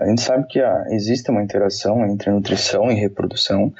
a 0.00 0.06
gente 0.06 0.20
sabe 0.20 0.46
que 0.46 0.60
existe 0.90 1.30
uma 1.30 1.42
interação 1.42 2.04
entre 2.06 2.30
nutrição 2.30 2.90
e 2.90 2.94
reprodução, 2.94 3.72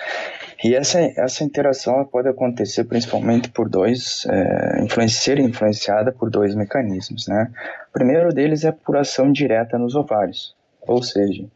e 0.63 0.75
essa, 0.75 1.01
essa 1.17 1.43
interação 1.43 2.05
pode 2.05 2.29
acontecer 2.29 2.85
principalmente 2.85 3.49
por 3.49 3.69
dois, 3.69 4.27
é, 4.29 5.09
ser 5.09 5.39
influenciada 5.39 6.13
por 6.13 6.29
dois 6.29 6.55
mecanismos, 6.55 7.27
né? 7.27 7.51
O 7.89 7.93
primeiro 7.93 8.29
deles 8.33 8.65
é 8.65 8.73
por 8.73 8.97
ação 8.97 9.33
direta 9.33 9.79
nos 9.79 9.95
ovários, 9.95 10.55
ou 10.87 11.03
seja, 11.03 11.47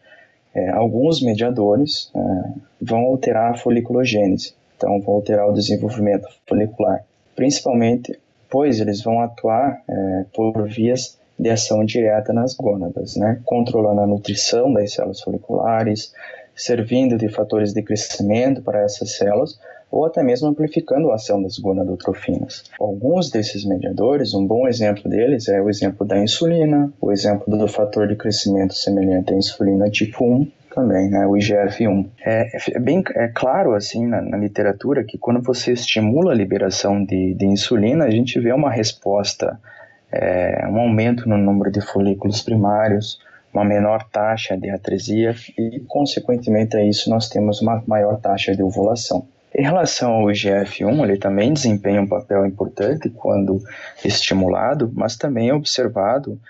é, 0.54 0.70
alguns 0.70 1.22
mediadores 1.22 2.10
é, 2.14 2.18
vão 2.80 3.00
alterar 3.00 3.52
a 3.52 3.56
foliculogênese, 3.56 4.54
então 4.76 5.00
vão 5.00 5.14
alterar 5.14 5.48
o 5.48 5.52
desenvolvimento 5.52 6.28
folicular, 6.46 7.04
principalmente 7.34 8.18
pois 8.48 8.78
eles 8.78 9.02
vão 9.02 9.20
atuar 9.20 9.82
é, 9.88 10.24
por 10.32 10.68
vias 10.68 11.18
de 11.36 11.50
ação 11.50 11.84
direta 11.84 12.32
nas 12.32 12.54
gônadas, 12.54 13.16
né? 13.16 13.40
controlando 13.44 14.00
a 14.00 14.06
nutrição 14.06 14.72
das 14.72 14.92
células 14.92 15.20
foliculares, 15.20 16.12
servindo 16.54 17.16
de 17.18 17.28
fatores 17.28 17.72
de 17.72 17.82
crescimento 17.82 18.62
para 18.62 18.82
essas 18.82 19.16
células, 19.16 19.58
ou 19.94 20.04
até 20.04 20.24
mesmo 20.24 20.48
amplificando 20.48 21.12
a 21.12 21.14
ação 21.14 21.40
das 21.40 21.56
gonadotrofinas. 21.56 22.64
Alguns 22.80 23.30
desses 23.30 23.64
mediadores, 23.64 24.34
um 24.34 24.44
bom 24.44 24.66
exemplo 24.66 25.08
deles 25.08 25.48
é 25.48 25.62
o 25.62 25.70
exemplo 25.70 26.04
da 26.04 26.18
insulina, 26.18 26.92
o 27.00 27.12
exemplo 27.12 27.56
do 27.56 27.68
fator 27.68 28.08
de 28.08 28.16
crescimento 28.16 28.74
semelhante 28.74 29.32
à 29.32 29.36
insulina 29.36 29.88
tipo 29.88 30.24
1, 30.24 30.50
também, 30.74 31.08
né, 31.08 31.24
o 31.24 31.36
IGF-1. 31.36 32.08
É, 32.26 32.48
é, 32.74 32.80
bem 32.80 33.04
é 33.14 33.28
claro, 33.28 33.74
assim, 33.74 34.04
na, 34.04 34.20
na, 34.20 34.36
literatura, 34.36 35.04
que 35.04 35.16
quando 35.16 35.40
você 35.40 35.72
estimula 35.72 36.32
a 36.32 36.34
liberação 36.34 37.04
de, 37.04 37.32
de 37.34 37.46
insulina, 37.46 38.06
a 38.06 38.10
gente 38.10 38.40
vê 38.40 38.52
uma 38.52 38.72
resposta, 38.72 39.60
é, 40.10 40.66
um 40.68 40.80
aumento 40.80 41.28
no 41.28 41.38
número 41.38 41.70
de 41.70 41.80
folículos 41.80 42.42
primários, 42.42 43.20
uma 43.52 43.64
menor 43.64 44.02
taxa 44.10 44.56
de 44.56 44.68
atresia 44.68 45.36
e, 45.56 45.78
consequentemente 45.86 46.76
a 46.76 46.82
isso, 46.82 47.08
nós 47.08 47.28
temos 47.28 47.62
uma 47.62 47.80
maior 47.86 48.16
taxa 48.16 48.56
de 48.56 48.60
ovulação. 48.64 49.28
Em 49.56 49.62
relação 49.62 50.12
ao 50.14 50.26
IGF-1, 50.26 51.04
ele 51.04 51.16
também 51.16 51.52
desempenha 51.52 52.02
um 52.02 52.08
papel 52.08 52.44
importante 52.44 53.08
quando 53.08 53.62
estimulado, 54.04 54.90
mas 54.92 55.16
também 55.16 55.50
é 55.50 55.54
observado 55.54 56.40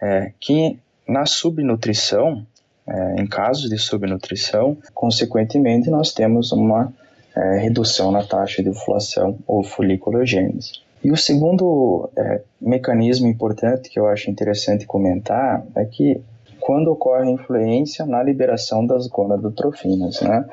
é, 0.00 0.32
que 0.38 0.78
na 1.08 1.24
subnutrição, 1.24 2.46
é, 2.86 3.20
em 3.20 3.26
casos 3.26 3.70
de 3.70 3.78
subnutrição, 3.78 4.76
consequentemente 4.92 5.88
nós 5.88 6.12
temos 6.12 6.52
uma 6.52 6.92
é, 7.34 7.58
redução 7.58 8.12
na 8.12 8.22
taxa 8.22 8.62
de 8.62 8.68
ovulação 8.68 9.38
ou 9.46 9.64
foliculogênese. 9.64 10.82
E 11.02 11.10
o 11.10 11.16
segundo 11.16 12.10
é, 12.16 12.42
mecanismo 12.60 13.26
importante 13.26 13.88
que 13.88 13.98
eu 13.98 14.06
acho 14.06 14.30
interessante 14.30 14.86
comentar 14.86 15.64
é 15.74 15.84
que 15.84 16.20
quando 16.60 16.92
ocorre 16.92 17.28
influência 17.30 18.06
na 18.06 18.22
liberação 18.22 18.86
das 18.86 19.08
gonadotrofinas, 19.08 20.20
né? 20.20 20.44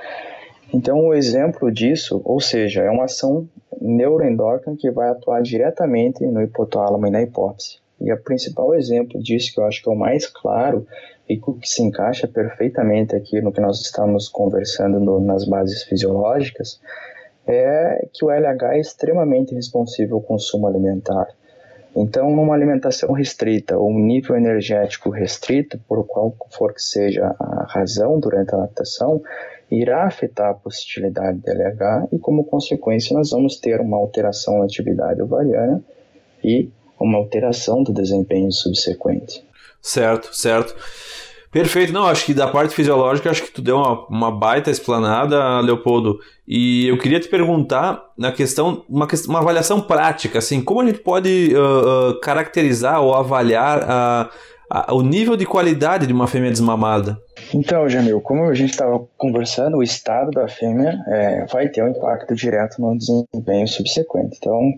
Então, 0.74 1.08
o 1.08 1.14
exemplo 1.14 1.72
disso, 1.72 2.22
ou 2.24 2.40
seja, 2.40 2.84
é 2.84 2.90
uma 2.90 3.06
ação 3.06 3.48
neuroendócrina 3.82 4.78
que 4.78 4.92
vai 4.92 5.10
atuar 5.10 5.42
diretamente 5.42 6.26
no 6.26 6.42
hipotálamo 6.42 7.08
e 7.08 7.10
na 7.10 7.22
hipófise. 7.22 7.78
E 8.00 8.14
o 8.14 8.24
principal 8.24 8.74
exemplo 8.76 9.22
disso, 9.22 9.54
que 9.54 9.60
eu 9.60 9.66
acho 9.66 9.82
que 9.82 9.90
é 9.90 9.92
o 9.92 9.96
mais 9.96 10.26
claro 10.28 10.86
e 11.28 11.38
que 11.38 11.68
se 11.68 11.84
encaixa 11.84 12.28
perfeitamente 12.28 13.16
aqui 13.16 13.42
no 13.42 13.52
que 13.52 13.60
nós 13.60 13.82
estamos 13.82 14.30
conversando 14.30 15.00
no, 15.00 15.20
nas 15.20 15.46
bases 15.46 15.84
fisiológicas, 15.84 16.80
é 17.48 18.08
que 18.14 18.24
o 18.24 18.30
LH 18.30 18.76
é 18.76 18.80
extremamente 18.80 19.56
responsivo 19.56 20.16
ao 20.16 20.22
consumo 20.22 20.68
alimentar. 20.68 21.28
Então, 21.96 22.30
numa 22.30 22.54
alimentação 22.54 23.12
restrita 23.12 23.78
ou 23.78 23.90
um 23.90 24.00
nível 24.00 24.36
energético 24.36 25.10
restrito, 25.10 25.80
por 25.88 26.06
qual 26.06 26.36
for 26.52 26.74
que 26.74 26.82
seja 26.82 27.36
a 27.40 27.66
razão 27.68 28.20
durante 28.20 28.54
a 28.54 28.60
lactação, 28.60 29.22
irá 29.72 30.06
afetar 30.06 30.50
a 30.50 30.54
positividade 30.54 31.40
de 31.40 31.52
LH 31.52 32.10
e, 32.14 32.20
como 32.20 32.44
consequência, 32.44 33.16
nós 33.16 33.32
vamos 33.32 33.58
ter 33.58 33.80
uma 33.80 33.98
alteração 33.98 34.60
na 34.60 34.66
atividade 34.66 35.22
ovariana 35.22 35.84
e 36.44 36.70
uma 37.00 37.18
alteração 37.18 37.84
do 37.84 37.94
desempenho 37.94 38.52
subsequente. 38.52 39.44
Certo, 39.82 40.36
certo. 40.36 40.76
Perfeito, 41.52 41.92
não, 41.92 42.06
acho 42.06 42.26
que 42.26 42.34
da 42.34 42.48
parte 42.48 42.76
fisiológica, 42.76 43.30
acho 43.30 43.42
que 43.42 43.52
tu 43.52 43.62
deu 43.62 43.78
uma, 43.78 44.06
uma 44.08 44.32
baita 44.32 44.70
explanada, 44.70 45.60
Leopoldo. 45.62 46.20
E 46.48 46.88
eu 46.88 46.98
queria 46.98 47.20
te 47.20 47.28
perguntar 47.28 48.04
na 48.16 48.32
questão, 48.32 48.86
uma, 48.88 49.08
uma 49.28 49.40
avaliação 49.40 49.82
prática, 49.82 50.38
assim, 50.38 50.62
como 50.62 50.82
a 50.82 50.86
gente 50.86 51.00
pode 51.00 51.52
uh, 51.56 52.10
uh, 52.12 52.20
caracterizar 52.20 53.02
ou 53.02 53.16
avaliar 53.16 53.84
a, 53.84 54.30
a, 54.70 54.94
o 54.94 55.02
nível 55.02 55.36
de 55.36 55.46
qualidade 55.46 56.06
de 56.06 56.14
uma 56.14 56.28
fêmea 56.28 56.52
desmamada? 56.52 57.18
Então, 57.54 57.88
Jamil, 57.90 58.22
como 58.22 58.44
a 58.44 58.54
gente 58.54 58.72
estava 58.72 59.02
conversando, 59.18 59.78
o 59.78 59.84
estado 59.84 60.32
da 60.32 60.48
fêmea 60.48 61.00
é, 61.08 61.46
vai 61.46 61.68
ter 61.70 61.84
um 61.84 61.90
impacto 61.90 62.36
direto 62.36 62.82
no 62.82 62.98
desempenho 62.98 63.68
subsequente. 63.68 64.38
Então, 64.38 64.74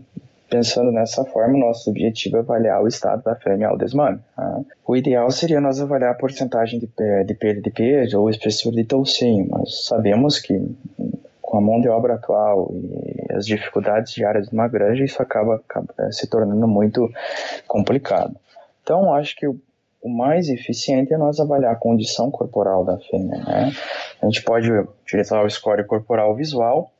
Pensando 0.51 0.91
nessa 0.91 1.23
forma, 1.23 1.57
nosso 1.57 1.89
objetivo 1.89 2.35
é 2.35 2.39
avaliar 2.41 2.83
o 2.83 2.87
estado 2.87 3.23
da 3.23 3.33
fêmea 3.35 3.69
ao 3.69 3.77
desmame. 3.77 4.19
Tá? 4.35 4.59
O 4.85 4.97
ideal 4.97 5.31
seria 5.31 5.61
nós 5.61 5.79
avaliar 5.79 6.11
a 6.11 6.13
porcentagem 6.13 6.77
de, 6.77 6.89
de 7.23 7.33
perda 7.35 7.61
de 7.61 7.71
peso 7.71 8.19
ou 8.19 8.29
espessura 8.29 8.75
de 8.75 8.83
toucinho, 8.83 9.47
mas 9.49 9.85
sabemos 9.85 10.39
que 10.39 10.61
com 11.41 11.57
a 11.57 11.61
mão 11.61 11.79
de 11.79 11.87
obra 11.87 12.15
atual 12.15 12.69
e 12.73 13.33
as 13.33 13.45
dificuldades 13.45 14.11
diárias 14.11 14.49
de 14.49 14.53
uma 14.53 14.67
granja, 14.67 15.05
isso 15.05 15.21
acaba, 15.21 15.55
acaba 15.55 15.93
é, 15.97 16.11
se 16.11 16.27
tornando 16.27 16.67
muito 16.67 17.09
complicado. 17.65 18.35
Então, 18.83 19.13
acho 19.13 19.37
que 19.37 19.47
o, 19.47 19.57
o 20.01 20.09
mais 20.09 20.49
eficiente 20.49 21.13
é 21.13 21.17
nós 21.17 21.39
avaliar 21.39 21.73
a 21.73 21.75
condição 21.75 22.31
corporal 22.31 22.83
da 22.83 22.97
fêmea. 22.97 23.37
Né? 23.37 23.71
A 24.21 24.25
gente 24.25 24.43
pode 24.43 24.71
utilizar 24.71 25.45
o 25.45 25.49
score 25.49 25.85
corporal 25.85 26.35
visual, 26.35 26.91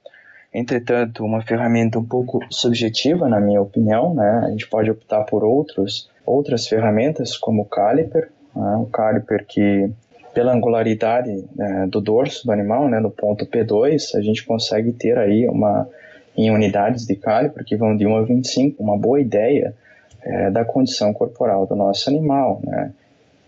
Entretanto, 0.53 1.23
uma 1.23 1.41
ferramenta 1.41 1.97
um 1.97 2.03
pouco 2.03 2.41
subjetiva, 2.49 3.29
na 3.29 3.39
minha 3.39 3.61
opinião, 3.61 4.13
né? 4.13 4.43
A 4.45 4.49
gente 4.49 4.67
pode 4.67 4.91
optar 4.91 5.23
por 5.23 5.45
outros, 5.45 6.09
outras 6.25 6.67
ferramentas, 6.67 7.37
como 7.37 7.61
o 7.61 7.65
caliper, 7.65 8.29
né? 8.53 8.75
o 8.75 8.85
caliper 8.87 9.45
que, 9.47 9.89
pela 10.33 10.53
angularidade 10.53 11.45
né, 11.55 11.87
do 11.89 12.01
dorso 12.01 12.45
do 12.45 12.51
animal, 12.51 12.89
né, 12.89 12.99
no 12.99 13.09
ponto 13.09 13.45
P2, 13.45 14.13
a 14.15 14.21
gente 14.21 14.45
consegue 14.45 14.91
ter 14.91 15.17
aí 15.17 15.47
uma, 15.47 15.87
em 16.35 16.51
unidades 16.51 17.05
de 17.05 17.15
caliper 17.15 17.63
que 17.63 17.77
vão 17.77 17.95
de 17.95 18.05
1 18.05 18.17
a 18.17 18.21
25, 18.23 18.83
uma 18.83 18.97
boa 18.97 19.21
ideia 19.21 19.73
é, 20.23 20.49
da 20.51 20.63
condição 20.63 21.13
corporal 21.13 21.65
do 21.65 21.75
nosso 21.75 22.09
animal, 22.09 22.59
né? 22.63 22.91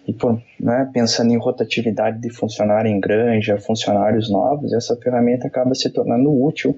E 0.05 0.11
por, 0.11 0.41
né, 0.59 0.89
pensando 0.93 1.31
em 1.31 1.37
rotatividade 1.37 2.19
de 2.19 2.29
funcionário 2.29 2.91
em 2.91 2.99
granja, 2.99 3.57
funcionários 3.57 4.29
novos, 4.29 4.73
essa 4.73 4.97
ferramenta 4.97 5.47
acaba 5.47 5.73
se 5.73 5.89
tornando 5.89 6.29
útil 6.43 6.77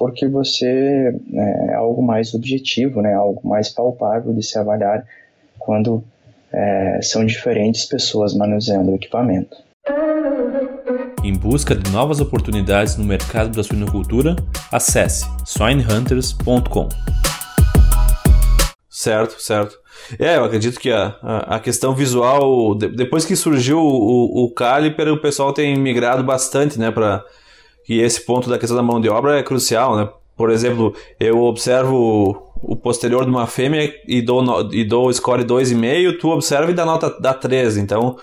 porque 0.00 0.26
você 0.26 1.14
né, 1.28 1.66
é 1.70 1.74
algo 1.74 2.00
mais 2.00 2.32
objetivo, 2.32 3.02
né, 3.02 3.12
algo 3.12 3.46
mais 3.46 3.68
palpável 3.68 4.32
de 4.32 4.42
se 4.42 4.58
avaliar 4.58 5.04
quando 5.58 6.02
é, 6.50 7.00
são 7.02 7.24
diferentes 7.26 7.84
pessoas 7.84 8.34
manuseando 8.34 8.92
o 8.92 8.94
equipamento. 8.94 9.56
Em 11.22 11.34
busca 11.34 11.74
de 11.74 11.90
novas 11.90 12.18
oportunidades 12.18 12.96
no 12.96 13.04
mercado 13.04 13.54
da 13.54 13.62
suinocultura, 13.62 14.36
acesse 14.72 15.26
swinehunters.com. 15.44 16.88
Certo, 19.00 19.40
certo. 19.40 19.80
É, 20.18 20.36
eu 20.36 20.44
acredito 20.44 20.78
que 20.78 20.92
a, 20.92 21.16
a, 21.22 21.58
questão 21.58 21.94
visual, 21.94 22.74
de, 22.74 22.86
depois 22.86 23.24
que 23.24 23.34
surgiu 23.34 23.78
o, 23.78 24.44
o, 24.44 24.50
Caliper, 24.50 25.10
o 25.10 25.16
pessoal 25.16 25.54
tem 25.54 25.74
migrado 25.74 26.22
bastante, 26.22 26.78
né, 26.78 26.90
para 26.90 27.24
que 27.82 27.98
esse 27.98 28.20
ponto 28.26 28.50
da 28.50 28.58
questão 28.58 28.76
da 28.76 28.82
mão 28.82 29.00
de 29.00 29.08
obra 29.08 29.38
é 29.38 29.42
crucial, 29.42 29.96
né? 29.96 30.06
Por 30.36 30.50
exemplo, 30.50 30.94
eu 31.18 31.40
observo 31.40 32.52
o 32.62 32.76
posterior 32.76 33.24
de 33.24 33.30
uma 33.30 33.46
fêmea 33.46 33.90
e 34.06 34.20
dou, 34.20 34.70
e 34.70 34.84
dou 34.84 35.10
score 35.10 35.44
2,5, 35.44 36.18
tu 36.20 36.28
observa 36.28 36.70
e 36.70 36.74
dá 36.74 36.84
nota 36.84 37.08
dá 37.18 37.32
3, 37.32 37.78
então 37.78 38.18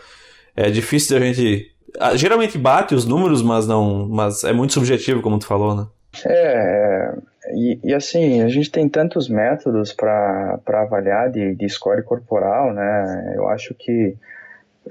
é 0.55 0.69
difícil 0.69 1.17
da 1.19 1.25
gente... 1.25 1.71
Geralmente 2.13 2.55
bate 2.55 2.93
os 2.93 3.03
números, 3.03 3.41
mas 3.41 3.65
não 3.65 4.07
mas 4.07 4.43
é 4.43 4.53
muito 4.53 4.73
subjetivo, 4.73 5.23
como 5.23 5.39
tu 5.39 5.47
falou, 5.47 5.75
né? 5.75 5.87
É, 6.23 7.13
e, 7.53 7.79
e, 7.83 7.93
assim, 7.93 8.41
a 8.41 8.47
gente 8.47 8.71
tem 8.71 8.89
tantos 8.89 9.29
métodos 9.29 9.93
para 9.93 10.59
avaliar 10.67 11.31
de, 11.31 11.55
de 11.55 11.69
score 11.69 12.03
corporal, 12.03 12.73
né? 12.73 13.33
Eu 13.35 13.47
acho 13.47 13.73
que 13.73 14.15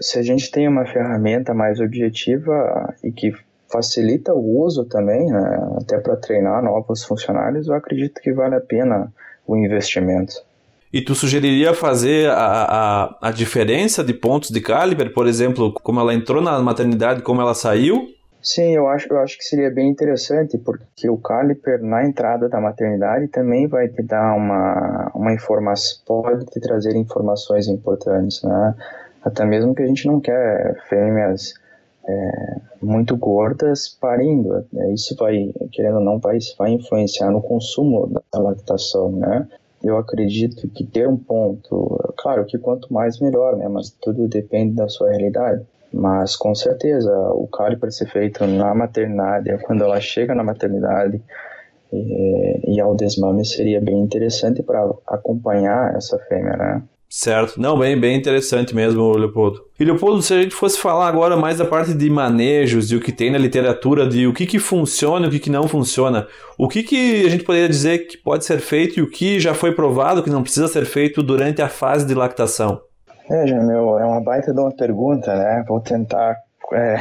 se 0.01 0.19
a 0.19 0.23
gente 0.23 0.51
tem 0.51 0.69
uma 0.69 0.85
ferramenta 0.85 1.55
mais 1.55 1.81
objetiva 1.81 2.95
e 3.03 3.11
que 3.11 3.33
facilita 3.71 4.33
o 4.33 4.63
uso 4.63 4.85
também, 4.85 5.27
né? 5.27 5.69
até 5.81 5.99
para 5.99 6.17
treinar 6.17 6.63
novos 6.63 7.05
funcionários, 7.05 7.67
eu 7.67 7.75
acredito 7.75 8.21
que 8.21 8.33
vale 8.33 8.55
a 8.55 8.61
pena 8.61 9.13
o 9.47 9.57
investimento. 9.57 10.35
E 10.93 11.03
tu 11.03 11.15
sugeriria 11.15 11.75
fazer 11.75 12.31
a, 12.31 12.37
a, 13.21 13.29
a 13.29 13.31
diferença 13.31 14.05
de 14.05 14.15
pontos 14.15 14.51
de 14.51 14.61
caliber, 14.61 15.13
por 15.13 15.27
exemplo, 15.27 15.73
como 15.73 16.01
ela 16.01 16.15
entrou 16.15 16.41
na 16.41 16.59
maternidade, 16.61 17.23
como 17.23 17.41
ela 17.41 17.55
saiu, 17.55 18.09
Sim, 18.47 18.77
eu 18.77 18.87
acho, 18.87 19.13
eu 19.13 19.19
acho 19.19 19.37
que 19.37 19.43
seria 19.43 19.69
bem 19.69 19.89
interessante, 19.91 20.57
porque 20.57 21.11
o 21.11 21.19
caliper 21.19 21.83
na 21.83 22.07
entrada 22.07 22.49
da 22.49 22.61
maternidade 22.61 23.27
também 23.27 23.67
vai 23.67 23.89
te 23.89 24.01
dar 24.05 24.37
uma, 24.37 25.11
uma 25.13 25.33
informação, 25.33 25.99
pode 26.07 26.47
te 26.47 26.61
trazer 26.61 26.95
informações 26.95 27.67
importantes, 27.67 28.45
né? 28.45 28.77
Até 29.21 29.45
mesmo 29.45 29.75
que 29.75 29.83
a 29.83 29.87
gente 29.87 30.07
não 30.07 30.21
quer 30.21 30.81
fêmeas 30.89 31.55
é, 32.07 32.61
muito 32.81 33.17
gordas 33.17 33.89
parindo. 33.89 34.65
Né? 34.73 34.93
Isso 34.93 35.17
vai, 35.17 35.53
querendo 35.73 35.97
ou 35.97 36.05
não, 36.05 36.21
vai, 36.21 36.39
vai 36.57 36.71
influenciar 36.71 37.33
no 37.33 37.43
consumo 37.43 38.07
da 38.33 38.39
lactação, 38.39 39.11
né? 39.11 39.49
Eu 39.83 39.97
acredito 39.97 40.69
que 40.69 40.87
ter 40.87 41.09
um 41.09 41.17
ponto, 41.17 42.15
claro 42.17 42.45
que 42.45 42.59
quanto 42.59 42.93
mais 42.93 43.19
melhor, 43.19 43.57
né? 43.57 43.67
Mas 43.67 43.91
tudo 43.91 44.29
depende 44.29 44.77
da 44.77 44.89
sua 44.89 45.11
realidade. 45.11 45.67
Mas 45.97 46.37
com 46.37 46.55
certeza 46.55 47.11
o 47.33 47.49
cálio 47.49 47.79
para 47.79 47.91
ser 47.91 48.07
feito 48.07 48.47
na 48.47 48.75
maternidade, 48.75 49.57
quando 49.63 49.83
ela 49.83 49.99
chega 49.99 50.35
na 50.35 50.45
maternidade 50.45 51.23
e, 51.91 52.75
e 52.75 52.81
ao 52.81 52.95
desmame 52.95 53.45
seria 53.47 53.81
bem 53.81 53.99
interessante 53.99 54.63
para 54.63 54.91
acompanhar 55.07 55.95
essa 55.97 56.19
fêmea, 56.29 56.57
né? 56.57 56.83
Certo. 57.09 57.59
Não, 57.61 57.79
bem, 57.79 57.99
bem 57.99 58.17
interessante 58.17 58.75
mesmo, 58.75 59.17
Leopoldo. 59.17 59.65
E 59.79 59.85
Leopoldo, 59.85 60.21
se 60.21 60.35
a 60.35 60.43
gente 60.43 60.55
fosse 60.55 60.79
falar 60.79 61.09
agora 61.09 61.37
mais 61.37 61.57
da 61.57 61.65
parte 61.65 61.95
de 61.95 62.11
manejos, 62.11 62.89
de 62.89 62.97
o 62.97 63.01
que 63.01 63.13
tem 63.13 63.31
na 63.31 63.39
literatura, 63.39 64.09
de 64.09 64.27
o 64.27 64.35
que, 64.35 64.45
que 64.45 64.59
funciona 64.59 65.25
e 65.25 65.29
o 65.29 65.33
que, 65.33 65.39
que 65.39 65.51
não 65.51 65.69
funciona, 65.69 66.27
o 66.59 66.69
que, 66.69 66.83
que 66.83 67.25
a 67.25 67.31
gente 67.31 67.45
poderia 67.45 67.69
dizer 67.69 68.07
que 68.07 68.19
pode 68.19 68.45
ser 68.45 68.59
feito 68.59 68.99
e 68.99 69.03
o 69.03 69.09
que 69.09 69.39
já 69.39 69.55
foi 69.55 69.73
provado 69.73 70.23
que 70.23 70.29
não 70.29 70.43
precisa 70.43 70.67
ser 70.67 70.85
feito 70.85 71.23
durante 71.23 71.63
a 71.63 71.69
fase 71.69 72.05
de 72.05 72.13
lactação? 72.13 72.83
É, 73.29 73.45
meu, 73.45 73.99
é 73.99 74.05
uma 74.05 74.21
baita 74.21 74.53
de 74.53 74.61
uma 74.61 74.71
pergunta, 74.71 75.35
né? 75.35 75.65
Vou 75.67 75.81
tentar 75.81 76.37
é, 76.73 76.97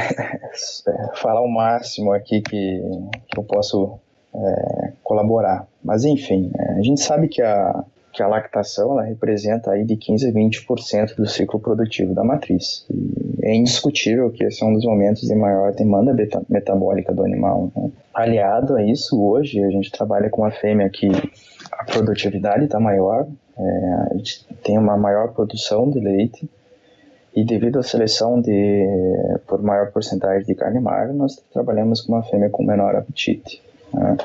falar 1.14 1.40
o 1.40 1.48
máximo 1.48 2.12
aqui 2.12 2.40
que, 2.40 2.82
que 3.28 3.38
eu 3.38 3.44
posso 3.44 3.98
é, 4.34 4.92
colaborar. 5.02 5.66
Mas 5.84 6.04
enfim, 6.04 6.50
é, 6.58 6.72
a 6.72 6.82
gente 6.82 7.00
sabe 7.00 7.28
que 7.28 7.40
a, 7.40 7.84
que 8.12 8.22
a 8.22 8.28
lactação 8.28 8.92
ela 8.92 9.02
representa 9.02 9.70
aí 9.70 9.84
de 9.84 9.96
15 9.96 10.28
a 10.28 10.32
20% 10.32 11.14
do 11.16 11.26
ciclo 11.26 11.60
produtivo 11.60 12.14
da 12.14 12.24
matriz. 12.24 12.86
E 12.90 13.46
é 13.46 13.54
indiscutível 13.54 14.30
que 14.30 14.42
esse 14.42 14.62
é 14.64 14.66
um 14.66 14.72
dos 14.72 14.84
momentos 14.84 15.22
de 15.22 15.34
maior 15.34 15.72
demanda 15.74 16.16
metabólica 16.48 17.12
do 17.12 17.22
animal. 17.22 17.70
Né? 17.76 17.90
Aliado 18.14 18.74
a 18.74 18.82
isso, 18.82 19.22
hoje 19.22 19.62
a 19.62 19.70
gente 19.70 19.92
trabalha 19.92 20.30
com 20.30 20.42
uma 20.42 20.50
fêmea 20.50 20.88
que 20.88 21.08
a 21.70 21.84
produtividade 21.84 22.64
está 22.64 22.80
maior, 22.80 23.26
é, 23.58 23.94
a 24.10 24.14
gente 24.16 24.46
tem 24.62 24.78
uma 24.78 24.96
maior 24.96 25.32
produção 25.32 25.90
de 25.90 26.00
leite 26.00 26.48
e 27.34 27.44
devido 27.44 27.78
à 27.78 27.82
seleção 27.82 28.40
de 28.40 28.86
por 29.46 29.62
maior 29.62 29.92
porcentagem 29.92 30.46
de 30.46 30.54
carne 30.54 30.80
magra, 30.80 31.12
nós 31.12 31.36
trabalhamos 31.52 32.00
com 32.00 32.12
uma 32.12 32.22
fêmea 32.22 32.48
com 32.48 32.62
menor 32.62 32.96
apetite. 32.96 33.62
Né? 33.92 34.16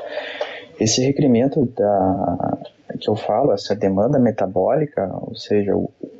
Esse 0.80 1.02
requerimento 1.02 1.66
da, 1.76 2.58
que 2.98 3.08
eu 3.08 3.16
falo, 3.16 3.52
essa 3.52 3.74
demanda 3.74 4.18
metabólica, 4.18 5.10
ou 5.22 5.34
seja, 5.34 5.72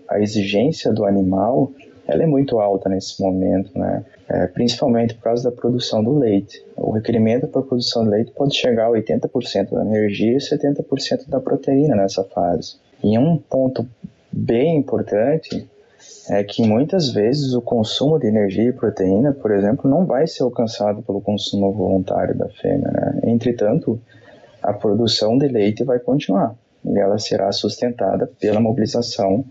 a 0.09 0.20
exigência 0.20 0.92
do 0.92 1.05
animal, 1.05 1.72
ela 2.07 2.22
é 2.22 2.27
muito 2.27 2.61
alta 2.61 2.88
nesse 2.88 3.22
momento, 3.22 3.77
né? 3.79 4.05
É, 4.29 4.46
principalmente 4.46 5.14
por 5.14 5.25
causa 5.25 5.51
da 5.51 5.55
produção 5.55 6.03
do 6.03 6.18
leite. 6.18 6.64
O 6.77 6.90
requerimento 6.92 7.46
para 7.46 7.61
a 7.61 7.64
produção 7.64 8.05
de 8.05 8.11
leite 8.11 8.33
pode 8.33 8.55
chegar 8.57 8.87
a 8.87 8.90
80% 8.90 9.70
da 9.70 9.83
energia 9.83 10.33
e 10.33 10.37
70% 10.37 11.29
da 11.29 11.40
proteína 11.40 11.94
nessa 11.96 12.25
fase. 12.25 12.77
E 13.02 13.18
um 13.18 13.36
ponto 13.36 13.86
bem 14.30 14.76
importante 14.76 15.68
é 16.28 16.42
que 16.44 16.66
muitas 16.66 17.10
vezes 17.10 17.52
o 17.52 17.60
consumo 17.60 18.18
de 18.18 18.26
energia 18.26 18.68
e 18.68 18.72
proteína, 18.72 19.32
por 19.32 19.50
exemplo, 19.50 19.90
não 19.90 20.06
vai 20.06 20.26
ser 20.26 20.42
alcançado 20.44 21.02
pelo 21.02 21.20
consumo 21.20 21.72
voluntário 21.72 22.36
da 22.36 22.48
fêmea. 22.48 22.90
Né? 22.90 23.20
Entretanto, 23.24 24.00
a 24.62 24.72
produção 24.72 25.36
de 25.36 25.48
leite 25.48 25.84
vai 25.84 25.98
continuar 25.98 26.54
e 26.84 26.98
ela 26.98 27.18
será 27.18 27.50
sustentada 27.52 28.30
pela 28.40 28.60
mobilização 28.60 29.44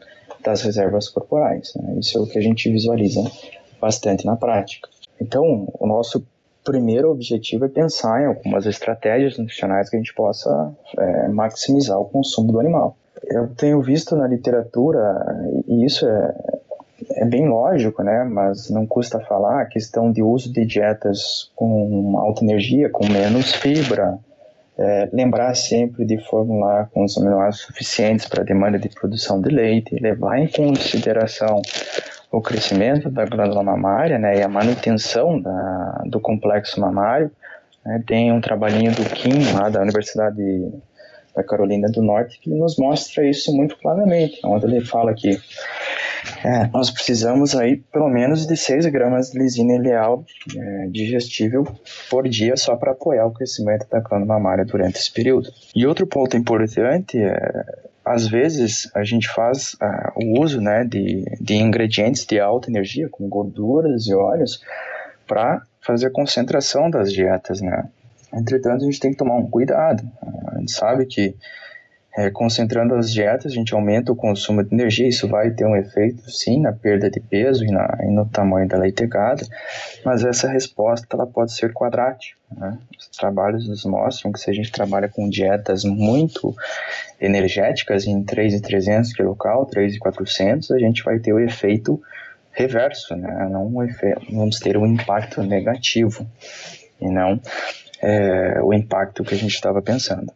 das 0.43 0.61
reservas 0.61 1.09
corporais. 1.09 1.73
Né? 1.75 1.99
Isso 1.99 2.17
é 2.17 2.21
o 2.21 2.27
que 2.27 2.39
a 2.39 2.41
gente 2.41 2.69
visualiza 2.71 3.21
bastante 3.79 4.25
na 4.25 4.35
prática. 4.35 4.89
Então, 5.19 5.67
o 5.79 5.87
nosso 5.87 6.25
primeiro 6.63 7.11
objetivo 7.11 7.65
é 7.65 7.69
pensar 7.69 8.21
em 8.21 8.27
algumas 8.27 8.65
estratégias 8.65 9.37
nutricionais 9.37 9.89
que 9.89 9.95
a 9.95 9.99
gente 9.99 10.13
possa 10.13 10.73
é, 10.97 11.27
maximizar 11.27 11.99
o 11.99 12.05
consumo 12.05 12.51
do 12.51 12.59
animal 12.59 12.95
eu 13.25 13.47
tenho 13.49 13.81
visto 13.81 14.15
na 14.15 14.27
literatura, 14.27 14.99
e 15.67 15.85
isso 15.85 16.07
é, 16.07 16.35
é 17.17 17.25
bem 17.25 17.47
lógico, 17.47 18.03
né? 18.03 18.23
Mas 18.23 18.69
não 18.69 18.85
custa 18.85 19.19
falar 19.19 19.61
a 19.61 19.65
questão 19.65 20.11
de 20.11 20.21
uso 20.21 20.51
de 20.51 20.65
dietas 20.65 21.51
com 21.55 22.17
alta 22.17 22.43
energia, 22.43 22.89
com 22.89 23.07
menos 23.07 23.53
fibra. 23.53 24.17
É, 24.77 25.09
lembrar 25.13 25.53
sempre 25.53 26.05
de 26.05 26.17
formular 26.17 26.89
com 26.91 27.03
os 27.03 27.15
aminoácidos 27.17 27.67
suficientes 27.67 28.25
para 28.27 28.41
a 28.41 28.45
demanda 28.45 28.79
de 28.79 28.89
produção 28.89 29.39
de 29.39 29.49
leite, 29.49 29.95
levar 29.99 30.39
em 30.39 30.47
consideração 30.47 31.61
o 32.31 32.41
crescimento 32.41 33.09
da 33.09 33.25
glândula 33.25 33.61
mamária 33.61 34.17
né, 34.17 34.39
e 34.39 34.41
a 34.41 34.47
manutenção 34.47 35.39
da, 35.39 36.03
do 36.05 36.19
complexo 36.19 36.79
mamário. 36.79 37.29
Né, 37.85 38.01
tem 38.07 38.31
um 38.31 38.41
trabalhinho 38.41 38.91
do 38.95 39.03
Kim, 39.03 39.53
lá 39.53 39.69
da 39.69 39.81
Universidade 39.81 40.71
da 41.35 41.43
Carolina 41.43 41.89
do 41.89 42.01
Norte, 42.01 42.39
que 42.39 42.49
nos 42.49 42.77
mostra 42.77 43.27
isso 43.27 43.55
muito 43.55 43.77
claramente, 43.77 44.39
onde 44.43 44.65
ele 44.65 44.81
fala 44.81 45.13
que 45.13 45.39
é, 46.43 46.67
nós 46.73 46.91
precisamos 46.91 47.55
aí 47.55 47.77
pelo 47.77 48.09
menos 48.09 48.45
de 48.45 48.55
6 48.55 48.85
gramas 48.87 49.31
de 49.31 49.39
lisina 49.39 49.73
ileal 49.73 50.23
é, 50.55 50.87
digestível 50.87 51.65
por 52.09 52.27
dia 52.27 52.55
só 52.57 52.75
para 52.75 52.91
apoiar 52.91 53.25
o 53.25 53.31
crescimento 53.31 53.87
da 53.89 53.99
glândula 53.99 54.33
mamária 54.33 54.65
durante 54.65 54.97
esse 54.97 55.11
período. 55.11 55.49
E 55.75 55.85
outro 55.85 56.05
ponto 56.05 56.37
importante 56.37 57.17
é 57.17 57.91
às 58.03 58.27
vezes 58.27 58.89
a 58.95 59.03
gente 59.03 59.29
faz 59.29 59.73
uh, 59.75 60.11
o 60.15 60.41
uso 60.41 60.59
né, 60.59 60.83
de, 60.83 61.23
de 61.39 61.55
ingredientes 61.55 62.25
de 62.25 62.39
alta 62.39 62.69
energia, 62.69 63.07
como 63.09 63.29
gorduras 63.29 64.07
e 64.07 64.13
óleos, 64.13 64.61
para 65.27 65.61
fazer 65.81 66.07
a 66.07 66.11
concentração 66.11 66.89
das 66.89 67.13
dietas, 67.13 67.61
né? 67.61 67.87
Entretanto, 68.33 68.83
a 68.83 68.85
gente 68.85 68.99
tem 68.99 69.11
que 69.11 69.17
tomar 69.17 69.35
um 69.35 69.49
cuidado. 69.49 70.03
A 70.47 70.59
gente 70.59 70.71
sabe 70.71 71.05
que 71.05 71.35
é, 72.17 72.29
concentrando 72.29 72.93
as 72.95 73.11
dietas, 73.11 73.51
a 73.51 73.55
gente 73.55 73.73
aumenta 73.73 74.11
o 74.11 74.15
consumo 74.15 74.63
de 74.63 74.73
energia, 74.73 75.07
isso 75.07 75.29
vai 75.29 75.49
ter 75.51 75.65
um 75.65 75.75
efeito, 75.75 76.29
sim, 76.29 76.59
na 76.59 76.73
perda 76.73 77.09
de 77.09 77.21
peso 77.21 77.63
e, 77.63 77.71
na, 77.71 77.97
e 78.03 78.11
no 78.11 78.25
tamanho 78.25 78.67
da 78.67 78.77
leitegada, 78.77 79.45
mas 80.03 80.23
essa 80.25 80.49
resposta 80.49 81.07
ela 81.13 81.25
pode 81.25 81.53
ser 81.53 81.71
quadrática. 81.71 82.37
Né? 82.51 82.77
Os 82.99 83.07
trabalhos 83.17 83.67
nos 83.67 83.85
mostram 83.85 84.31
que 84.31 84.39
se 84.39 84.49
a 84.49 84.53
gente 84.53 84.71
trabalha 84.71 85.07
com 85.07 85.29
dietas 85.29 85.85
muito 85.85 86.53
energéticas, 87.19 88.05
em 88.05 88.21
3,300 88.23 89.13
kcal, 89.13 89.65
3,400, 89.67 90.71
a 90.71 90.79
gente 90.79 91.03
vai 91.03 91.17
ter 91.19 91.31
o 91.31 91.39
efeito 91.39 92.01
reverso, 92.51 93.15
né? 93.15 93.47
não 93.49 93.67
um 93.67 93.87
vamos 94.29 94.59
ter 94.59 94.75
um 94.75 94.85
impacto 94.85 95.41
negativo 95.41 96.27
e 96.99 97.09
não 97.09 97.39
é, 98.01 98.61
o 98.61 98.73
impacto 98.73 99.23
que 99.23 99.35
a 99.35 99.37
gente 99.37 99.53
estava 99.53 99.81
pensando. 99.81 100.31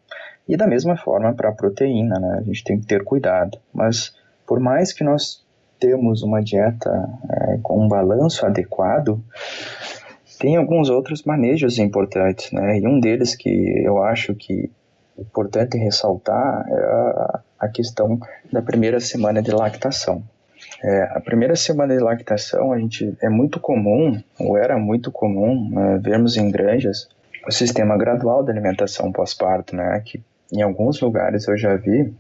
E 0.48 0.56
da 0.56 0.68
mesma 0.68 0.96
forma 0.96 1.34
para 1.34 1.50
a 1.50 1.54
proteína, 1.54 2.20
né? 2.20 2.38
A 2.40 2.44
gente 2.44 2.64
tem 2.64 2.80
que 2.80 2.86
ter 2.86 3.04
cuidado. 3.04 3.58
Mas 3.74 4.14
por 4.46 4.60
mais 4.60 4.94
que 4.94 5.04
nós 5.04 5.44
temos 5.80 6.24
uma 6.24 6.42
dieta 6.42 6.90
é, 7.30 7.58
com 7.64 7.84
um 7.84 7.88
balanço 7.88 8.46
adequado, 8.46 9.20
Tem 10.40 10.58
alguns 10.58 10.90
outros 10.90 11.24
manejos 11.24 11.80
importantes, 11.80 12.52
né? 12.52 12.78
E 12.80 12.88
um 12.88 13.00
deles 13.00 13.36
que 13.36 13.50
eu 13.84 14.04
acho 14.04 14.36
que 14.36 14.70
é 15.18 15.22
importante 15.22 15.78
ressaltar 15.78 16.66
é 16.68 16.74
a, 16.74 17.40
a 17.62 17.68
questão 17.70 18.20
da 18.52 18.62
primeira 18.62 19.00
semana 19.00 19.42
de 19.42 19.52
lactação. 19.52 20.22
É, 20.84 21.04
a 21.12 21.22
primeira 21.22 21.56
semana 21.56 21.96
de 21.96 22.04
lactação, 22.04 22.74
a 22.74 22.80
gente 22.80 23.16
é 23.22 23.30
muito 23.30 23.60
comum, 23.60 24.22
ou 24.40 24.58
era 24.58 24.78
muito 24.78 25.12
comum, 25.12 25.70
né, 25.70 26.00
vermos 26.02 26.36
em 26.36 26.52
granjas 26.52 27.08
o 27.48 27.52
sistema 27.52 27.98
gradual 27.98 28.44
de 28.44 28.52
alimentação 28.52 29.12
pós-parto, 29.12 29.76
né? 29.76 30.02
Que 30.04 30.22
em 30.52 30.62
alguns 30.62 31.00
lugares 31.02 31.48
eu 31.48 31.58
já 31.58 31.76
vi 31.76 32.14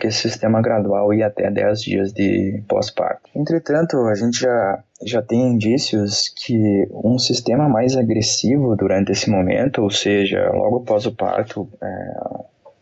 que 0.00 0.08
esse 0.08 0.28
sistema 0.28 0.60
gradual 0.60 1.12
ia 1.14 1.26
até 1.26 1.50
10 1.50 1.80
dias 1.80 2.12
de 2.12 2.62
pós-parto. 2.68 3.30
Entretanto, 3.34 3.96
a 4.06 4.14
gente 4.14 4.40
já, 4.40 4.82
já 5.02 5.22
tem 5.22 5.40
indícios 5.40 6.28
que 6.28 6.88
um 6.92 7.18
sistema 7.18 7.68
mais 7.68 7.96
agressivo 7.96 8.74
durante 8.76 9.12
esse 9.12 9.30
momento, 9.30 9.82
ou 9.82 9.90
seja, 9.90 10.50
logo 10.52 10.78
após 10.78 11.06
o 11.06 11.14
parto, 11.14 11.68
é, 11.80 12.14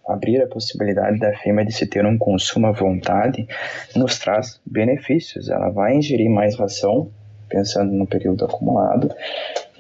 abrir 0.09 0.43
a 0.43 0.47
possibilidade 0.47 1.19
da 1.19 1.33
fêmea 1.37 1.65
de 1.65 1.73
se 1.73 1.87
ter 1.87 2.05
um 2.05 2.19
consumo 2.19 2.67
à 2.67 2.73
vontade, 2.73 3.47
nos 3.95 4.19
traz 4.19 4.61
benefícios. 4.65 5.49
Ela 5.49 5.71
vai 5.71 5.97
ingerir 5.97 6.31
mais 6.31 6.57
ração, 6.57 7.11
pensando 7.49 7.93
no 7.93 8.07
período 8.07 8.45
acumulado, 8.45 9.15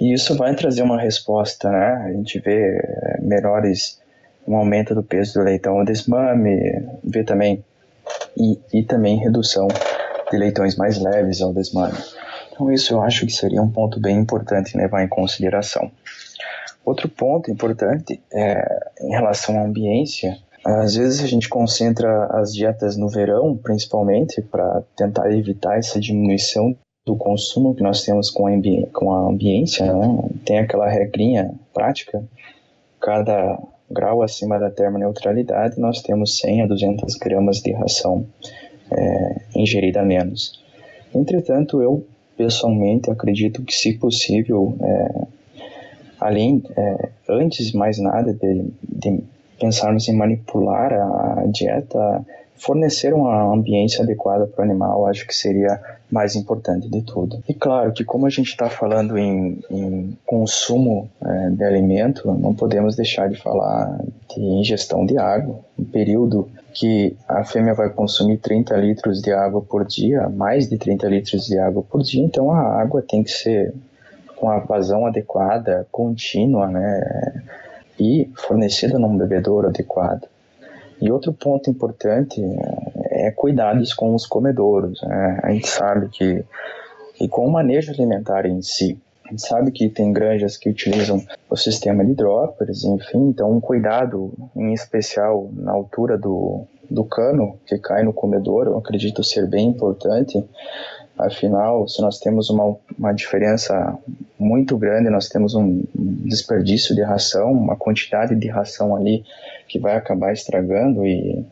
e 0.03 0.13
isso 0.15 0.37
vai 0.37 0.53
trazer 0.57 0.83
uma 0.83 1.01
resposta, 1.01 1.71
né? 1.71 2.07
A 2.07 2.13
gente 2.13 2.41
vê 2.41 2.77
é, 2.77 3.21
melhores 3.21 4.01
um 4.45 4.57
aumento 4.57 4.97
do 4.97 5.03
peso 5.05 5.35
do 5.35 5.45
leitão 5.45 5.85
desmame, 5.85 6.59
vê 7.05 7.23
também 7.23 7.65
e, 8.37 8.59
e 8.75 8.83
também 8.83 9.19
redução 9.19 9.69
de 10.29 10.37
leitões 10.37 10.75
mais 10.75 10.99
leves 10.99 11.41
ao 11.41 11.55
desmame. 11.55 11.97
Então 12.51 12.73
isso 12.73 12.93
eu 12.93 13.01
acho 13.01 13.25
que 13.25 13.33
seria 13.33 13.63
um 13.63 13.71
ponto 13.71 14.01
bem 14.01 14.19
importante 14.19 14.77
levar 14.77 15.05
em 15.05 15.09
consideração. 15.09 15.89
Outro 16.85 17.09
ponto 17.09 17.49
importante 17.49 18.21
é 18.33 18.91
em 19.03 19.11
relação 19.11 19.57
à 19.61 19.63
ambiência. 19.63 20.37
Às 20.65 20.97
vezes 20.97 21.23
a 21.23 21.29
gente 21.29 21.49
concentra 21.49 22.27
as 22.41 22.53
dietas 22.53 22.97
no 22.97 23.09
verão, 23.09 23.57
principalmente, 23.57 24.43
para 24.43 24.83
tentar 24.97 25.31
evitar 25.31 25.79
essa 25.79 26.01
diminuição 26.01 26.77
do 27.05 27.17
consumo 27.17 27.75
que 27.75 27.83
nós 27.83 28.05
temos 28.05 28.31
com 28.31 28.47
a, 28.47 28.53
ambi 28.53 28.87
com 28.93 29.13
a 29.13 29.29
ambiência. 29.29 29.93
Né? 29.93 30.31
Tem 30.45 30.59
aquela 30.59 30.89
regrinha 30.89 31.53
prática, 31.75 32.23
cada 33.01 33.59
grau 33.91 34.23
acima 34.23 34.59
da 34.59 34.71
termoneutralidade, 34.71 35.79
nós 35.79 36.01
temos 36.01 36.39
100 36.39 36.63
a 36.63 36.67
200 36.67 37.15
gramas 37.17 37.59
de 37.59 37.73
ração 37.73 38.27
é, 38.91 39.37
ingerida 39.55 40.01
a 40.01 40.05
menos. 40.05 40.63
Entretanto, 41.15 41.83
eu 41.83 42.07
pessoalmente 42.37 43.11
acredito 43.11 43.63
que, 43.63 43.75
se 43.75 43.99
possível, 43.99 44.75
é, 44.81 45.27
além, 46.19 46.63
é, 46.77 47.11
antes 47.29 47.73
mais 47.73 47.99
nada 47.99 48.33
de, 48.33 48.65
de 48.83 49.23
pensarmos 49.61 50.09
em 50.09 50.17
manipular 50.17 50.93
a 50.93 51.45
dieta, 51.47 52.25
fornecer 52.63 53.13
uma 53.13 53.53
ambiência 53.53 54.05
adequada 54.05 54.47
para 54.47 54.63
o 54.63 54.65
animal, 54.65 55.07
acho 55.07 55.27
que 55.27 55.35
seria 55.35 55.81
mais 56.09 56.37
importante 56.37 56.89
de 56.89 57.03
tudo. 57.03 57.43
E 57.49 57.53
claro 57.53 57.93
que 57.93 58.05
como 58.05 58.25
a 58.25 58.31
gente 58.31 58.51
está 58.51 58.71
falando 58.71 59.19
em, 59.19 59.59
em 59.69 60.17
consumo 60.25 61.11
é, 61.25 61.51
de 61.51 61.65
alimento, 61.65 62.33
não 62.33 62.55
podemos 62.55 62.95
deixar 62.95 63.29
de 63.29 63.37
falar 63.37 63.99
de 64.33 64.41
ingestão 64.41 65.05
de 65.05 65.19
água. 65.19 65.59
Um 65.77 65.85
período 65.85 66.49
que 66.73 67.17
a 67.27 67.43
fêmea 67.43 67.75
vai 67.75 67.91
consumir 67.91 68.39
30 68.39 68.77
litros 68.77 69.21
de 69.21 69.33
água 69.33 69.61
por 69.61 69.85
dia, 69.85 70.29
mais 70.29 70.69
de 70.69 70.79
30 70.79 71.09
litros 71.09 71.47
de 71.47 71.59
água 71.59 71.83
por 71.83 72.03
dia, 72.03 72.25
então 72.25 72.53
a 72.53 72.81
água 72.81 73.03
tem 73.07 73.25
que 73.25 73.31
ser 73.31 73.75
com 74.37 74.49
a 74.49 74.59
vazão 74.61 75.05
adequada, 75.05 75.87
contínua, 75.91 76.69
né, 76.69 77.43
e 77.99 78.31
fornecida 78.37 78.99
num 78.99 79.17
bebedouro 79.17 79.69
adequado. 79.69 80.32
E 81.03 81.11
outro 81.11 81.33
ponto 81.33 81.69
importante 81.69 82.41
é 83.11 83.33
cuidados 83.33 83.93
com 83.93 84.15
os 84.15 84.25
comedouros. 84.25 85.03
Né? 85.03 85.41
A 85.43 85.51
gente 85.51 85.69
sabe 85.69 86.09
que, 86.09 86.45
e 87.21 87.27
com 87.27 87.45
o 87.45 87.51
manejo 87.51 87.91
alimentar 87.91 88.47
em 88.47 88.63
si, 88.63 88.97
a 89.25 89.31
gente 89.31 89.43
sabe 89.43 89.73
que 89.73 89.89
tem 89.89 90.13
granjas 90.13 90.57
que 90.57 90.71
utilizam 90.71 91.21
o 91.51 91.57
sistema 91.57 92.05
de 92.05 92.15
droppers, 92.15 92.85
enfim, 92.85 93.31
então 93.31 93.51
um 93.51 93.61
cuidado 93.61 94.33
em 94.55 94.73
especial 94.73 95.51
na 95.53 95.73
altura 95.73 96.17
do, 96.17 96.67
do 96.89 97.03
cano 97.05 97.59
que 97.67 97.79
cai 97.79 98.05
no 98.05 98.13
comedor, 98.13 98.67
eu 98.67 98.79
acredito 98.79 99.25
ser 99.25 99.49
bem 99.49 99.71
importante. 99.71 100.45
Afinal, 101.19 101.87
se 101.87 102.01
nós 102.01 102.19
temos 102.19 102.51
uma, 102.51 102.77
uma 102.99 103.13
diferença 103.13 103.97
muito 104.39 104.77
grande, 104.77 105.11
nós 105.11 105.29
temos 105.29 105.55
um 105.55 105.83
desperdício 105.95 106.95
de 106.95 107.03
ração, 107.03 107.53
uma 107.53 107.77
quantidade 107.77 108.35
de 108.35 108.49
ração 108.49 108.97
ali 108.97 109.25
que 109.69 109.79
vai 109.79 109.97
acabar 109.97 110.33
estragando 110.33 111.07
e 111.07 111.45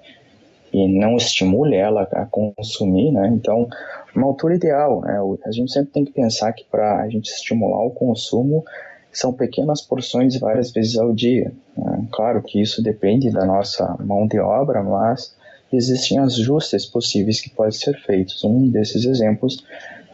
e 0.73 0.87
não 0.87 1.17
estimule 1.17 1.75
ela 1.75 2.03
a 2.13 2.27
consumir, 2.27 3.11
né? 3.11 3.29
Então, 3.35 3.69
uma 4.15 4.27
altura 4.27 4.55
ideal, 4.55 5.01
né? 5.01 5.19
A 5.45 5.51
gente 5.51 5.73
sempre 5.73 5.91
tem 5.91 6.05
que 6.05 6.13
pensar 6.13 6.53
que 6.53 6.65
para 6.65 7.03
a 7.03 7.09
gente 7.09 7.29
estimular 7.31 7.85
o 7.85 7.91
consumo 7.91 8.65
são 9.13 9.33
pequenas 9.33 9.83
porções 9.83 10.39
várias 10.39 10.71
vezes 10.71 10.97
ao 10.97 11.13
dia. 11.13 11.53
Né? 11.77 12.07
Claro 12.13 12.43
que 12.43 12.61
isso 12.61 12.83
depende 12.83 13.31
da 13.31 13.45
nossa 13.45 13.97
mão 13.99 14.27
de 14.27 14.39
obra, 14.39 14.83
mas 14.83 15.35
existem 15.73 16.19
ajustes 16.19 16.87
possíveis 16.87 17.41
que 17.41 17.51
podem 17.51 17.73
ser 17.73 17.97
feitos. 18.01 18.43
Um 18.45 18.69
desses 18.69 19.05
exemplos 19.05 19.65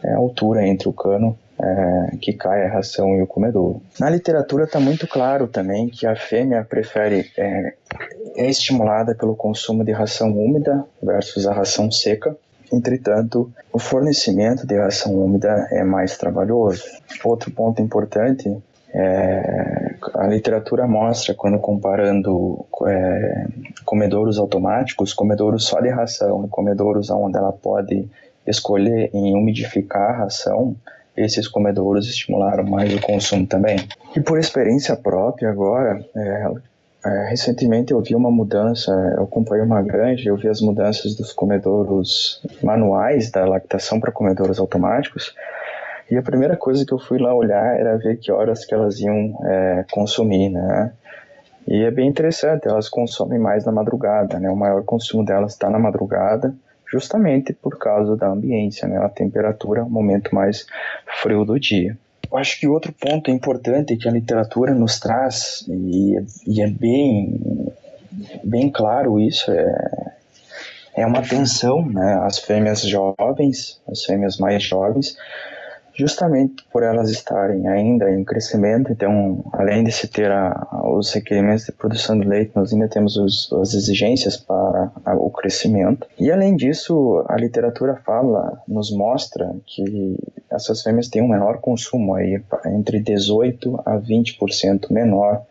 é 0.03 0.13
a 0.13 0.17
altura 0.17 0.65
entre 0.67 0.87
o 0.87 0.93
cano 0.93 1.37
é, 1.59 2.17
que 2.21 2.33
cai 2.33 2.65
a 2.65 2.69
ração 2.69 3.17
e 3.17 3.21
o 3.21 3.27
comedouro. 3.27 3.81
Na 3.99 4.09
literatura 4.09 4.65
está 4.65 4.79
muito 4.79 5.07
claro 5.07 5.47
também 5.47 5.89
que 5.89 6.05
a 6.05 6.15
fêmea 6.15 6.63
prefere 6.63 7.31
é, 7.35 7.73
é 8.35 8.49
estimulada 8.49 9.15
pelo 9.15 9.35
consumo 9.35 9.83
de 9.83 9.91
ração 9.91 10.37
úmida 10.37 10.85
versus 11.01 11.47
a 11.47 11.53
ração 11.53 11.89
seca. 11.91 12.35
Entretanto, 12.71 13.51
o 13.71 13.79
fornecimento 13.79 14.67
de 14.67 14.77
ração 14.77 15.15
úmida 15.15 15.67
é 15.71 15.83
mais 15.83 16.17
trabalhoso. 16.17 16.83
Outro 17.23 17.49
ponto 17.49 17.81
importante 17.81 18.55
é, 18.93 19.95
a 20.15 20.27
literatura 20.27 20.87
mostra, 20.87 21.33
quando 21.33 21.59
comparando 21.59 22.65
é, 22.85 23.45
comedouros 23.83 24.37
automáticos, 24.37 25.13
comedouros 25.13 25.65
só 25.65 25.79
de 25.81 25.89
ração 25.89 26.45
e 26.45 26.49
comedouros 26.49 27.09
onde 27.09 27.37
ela 27.37 27.51
pode 27.51 28.07
escolher 28.45 29.09
em 29.13 29.35
umidificar 29.35 30.11
a 30.11 30.17
ração, 30.23 30.75
esses 31.15 31.47
comedouros 31.47 32.07
estimularam 32.07 32.63
mais 32.63 32.93
o 32.93 33.01
consumo 33.01 33.45
também. 33.45 33.77
E 34.15 34.21
por 34.21 34.39
experiência 34.39 34.95
própria 34.95 35.49
agora, 35.49 35.99
é, 36.15 36.47
é, 37.05 37.29
recentemente 37.29 37.91
eu 37.91 38.01
vi 38.01 38.15
uma 38.15 38.31
mudança, 38.31 38.91
eu 39.17 39.23
acompanhei 39.23 39.65
uma 39.65 39.81
granja, 39.81 40.29
eu 40.29 40.37
vi 40.37 40.47
as 40.47 40.61
mudanças 40.61 41.15
dos 41.15 41.33
comedouros 41.33 42.41
manuais 42.63 43.31
da 43.31 43.45
lactação 43.45 43.99
para 43.99 44.11
comedouros 44.11 44.59
automáticos, 44.59 45.33
e 46.09 46.17
a 46.17 46.21
primeira 46.21 46.55
coisa 46.55 46.85
que 46.85 46.93
eu 46.93 46.99
fui 46.99 47.19
lá 47.19 47.33
olhar 47.33 47.77
era 47.77 47.97
ver 47.97 48.17
que 48.17 48.31
horas 48.31 48.65
que 48.65 48.73
elas 48.73 48.99
iam 48.99 49.37
é, 49.43 49.85
consumir, 49.91 50.49
né? 50.49 50.93
E 51.67 51.83
é 51.83 51.91
bem 51.91 52.07
interessante, 52.07 52.67
elas 52.67 52.87
consomem 52.87 53.37
mais 53.37 53.65
na 53.65 53.73
madrugada, 53.73 54.39
né? 54.39 54.49
O 54.49 54.55
maior 54.55 54.83
consumo 54.83 55.25
delas 55.25 55.51
está 55.51 55.69
na 55.69 55.77
madrugada, 55.77 56.55
justamente 56.89 57.51
por 57.51 57.77
causa 57.77 58.15
da 58.15 58.27
ambiência, 58.27 58.87
né? 58.87 58.97
A 58.97 59.09
temperatura, 59.09 59.83
o 59.83 59.89
momento 59.89 60.33
mais 60.33 60.65
frio 61.21 61.43
do 61.43 61.59
dia. 61.59 61.97
Eu 62.31 62.37
acho 62.37 62.59
que 62.59 62.67
outro 62.67 62.93
ponto 62.93 63.29
importante 63.29 63.97
que 63.97 64.07
a 64.07 64.11
literatura 64.11 64.73
nos 64.73 64.99
traz, 64.99 65.65
e, 65.67 66.17
e 66.45 66.61
é 66.61 66.67
bem, 66.67 67.73
bem 68.43 68.69
claro 68.69 69.19
isso, 69.19 69.51
é, 69.51 70.13
é 70.95 71.05
uma 71.05 71.19
atenção 71.19 71.85
né, 71.85 72.19
às 72.23 72.39
fêmeas 72.39 72.81
jovens, 72.81 73.79
às 73.89 74.03
fêmeas 74.03 74.37
mais 74.37 74.63
jovens, 74.63 75.15
justamente 75.97 76.63
por 76.71 76.83
elas 76.83 77.09
estarem 77.09 77.67
ainda 77.67 78.09
em 78.11 78.23
crescimento, 78.23 78.91
então, 78.91 79.43
além 79.51 79.83
de 79.83 79.91
se 79.91 80.07
ter 80.07 80.31
a, 80.31 80.67
os 80.85 81.11
requerimentos 81.11 81.65
de 81.65 81.71
produção 81.71 82.19
de 82.19 82.27
leite, 82.27 82.51
nós 82.55 82.71
ainda 82.71 82.87
temos 82.87 83.17
os, 83.17 83.51
as 83.53 83.73
exigências 83.73 84.37
para 84.37 84.91
a, 85.03 85.15
o 85.15 85.29
crescimento. 85.31 86.07
E 86.19 86.31
além 86.31 86.55
disso, 86.55 87.25
a 87.27 87.35
literatura 87.35 87.95
fala, 88.05 88.61
nos 88.67 88.91
mostra 88.91 89.55
que 89.65 90.15
essas 90.51 90.83
fêmeas 90.83 91.07
têm 91.07 91.21
um 91.21 91.27
menor 91.27 91.57
consumo, 91.57 92.13
aí, 92.13 92.41
entre 92.67 93.01
18% 93.01 93.81
a 93.85 93.97
20% 93.97 94.91
menor 94.91 95.43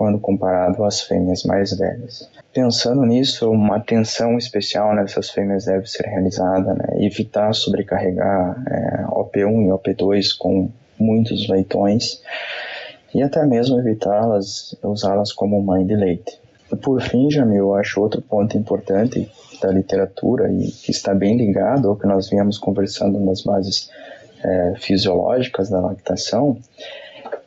quando 0.00 0.18
comparado 0.18 0.82
às 0.82 1.02
fêmeas 1.02 1.42
mais 1.44 1.76
velhas. 1.76 2.26
Pensando 2.54 3.04
nisso, 3.04 3.50
uma 3.50 3.76
atenção 3.76 4.38
especial 4.38 4.94
nessas 4.94 5.28
fêmeas 5.28 5.66
deve 5.66 5.86
ser 5.86 6.06
realizada, 6.06 6.72
né? 6.72 7.04
evitar 7.04 7.52
sobrecarregar 7.52 8.64
é, 8.66 9.04
OP1 9.08 9.66
e 9.66 9.68
OP2 9.68 10.38
com 10.38 10.70
muitos 10.98 11.46
leitões 11.50 12.22
e 13.14 13.22
até 13.22 13.44
mesmo 13.44 13.78
evitá-las, 13.78 14.74
usá-las 14.82 15.34
como 15.34 15.60
mãe 15.60 15.84
de 15.84 15.94
leite. 15.94 16.40
E 16.72 16.76
por 16.76 17.02
fim, 17.02 17.30
Jamil, 17.30 17.58
eu 17.58 17.74
acho 17.74 18.00
outro 18.00 18.22
ponto 18.22 18.56
importante 18.56 19.30
da 19.60 19.70
literatura 19.70 20.50
e 20.50 20.70
que 20.70 20.92
está 20.92 21.12
bem 21.12 21.36
ligado 21.36 21.90
ao 21.90 21.96
que 21.96 22.06
nós 22.06 22.30
viemos 22.30 22.56
conversando 22.56 23.20
nas 23.20 23.42
bases 23.42 23.90
é, 24.42 24.74
fisiológicas 24.78 25.68
da 25.68 25.78
lactação 25.78 26.56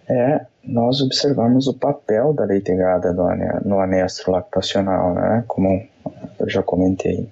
é 0.08 0.46
nós 0.63 1.02
observarmos 1.02 1.68
o 1.68 1.74
papel 1.74 2.34
da 2.34 2.46
leitegada 2.46 3.12
no, 3.12 3.28
no 3.66 3.80
anestro 3.80 4.32
lactacional, 4.32 5.13
né? 5.13 5.44
Como 5.48 5.86
eu 6.39 6.50
já 6.50 6.63
comentei. 6.63 7.30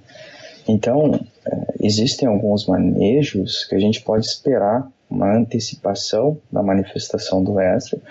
Então, 0.67 1.19
é, 1.45 1.57
existem 1.81 2.27
alguns 2.27 2.65
manejos 2.67 3.65
que 3.65 3.75
a 3.75 3.79
gente 3.79 4.01
pode 4.01 4.25
esperar 4.25 4.87
uma 5.09 5.35
antecipação 5.35 6.37
da 6.51 6.63
manifestação 6.63 7.43
do 7.43 7.59
estro 7.59 8.01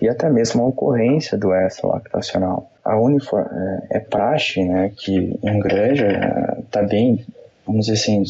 e 0.00 0.08
até 0.08 0.28
mesmo 0.28 0.62
a 0.62 0.66
ocorrência 0.66 1.38
do 1.38 1.54
estro 1.54 1.88
lactacional. 1.88 2.70
A 2.84 2.98
uniform, 2.98 3.46
é, 3.46 3.86
é 3.90 4.00
praxe 4.00 4.62
né, 4.64 4.92
que 4.96 5.38
em 5.42 5.58
granja 5.60 6.58
está 6.58 6.82
bem, 6.82 7.24
vamos 7.66 7.86
dizer 7.86 7.98
assim, 7.98 8.22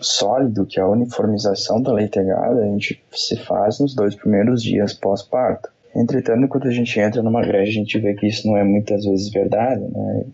sólido 0.00 0.66
que 0.66 0.80
a 0.80 0.88
uniformização 0.88 1.80
da 1.80 1.92
leitegada 1.92 2.60
a 2.60 2.66
gente 2.66 3.02
se 3.12 3.36
faz 3.36 3.78
nos 3.78 3.94
dois 3.94 4.14
primeiros 4.14 4.62
dias 4.62 4.92
pós-parto. 4.92 5.68
Entretanto, 5.94 6.48
quando 6.48 6.68
a 6.68 6.72
gente 6.72 6.98
entra 7.00 7.22
numa 7.22 7.42
granja, 7.42 7.70
a 7.70 7.74
gente 7.74 7.98
vê 7.98 8.14
que 8.14 8.26
isso 8.26 8.46
não 8.46 8.56
é 8.56 8.64
muitas 8.64 9.04
vezes 9.04 9.30
verdade, 9.30 9.80
né? 9.80 10.24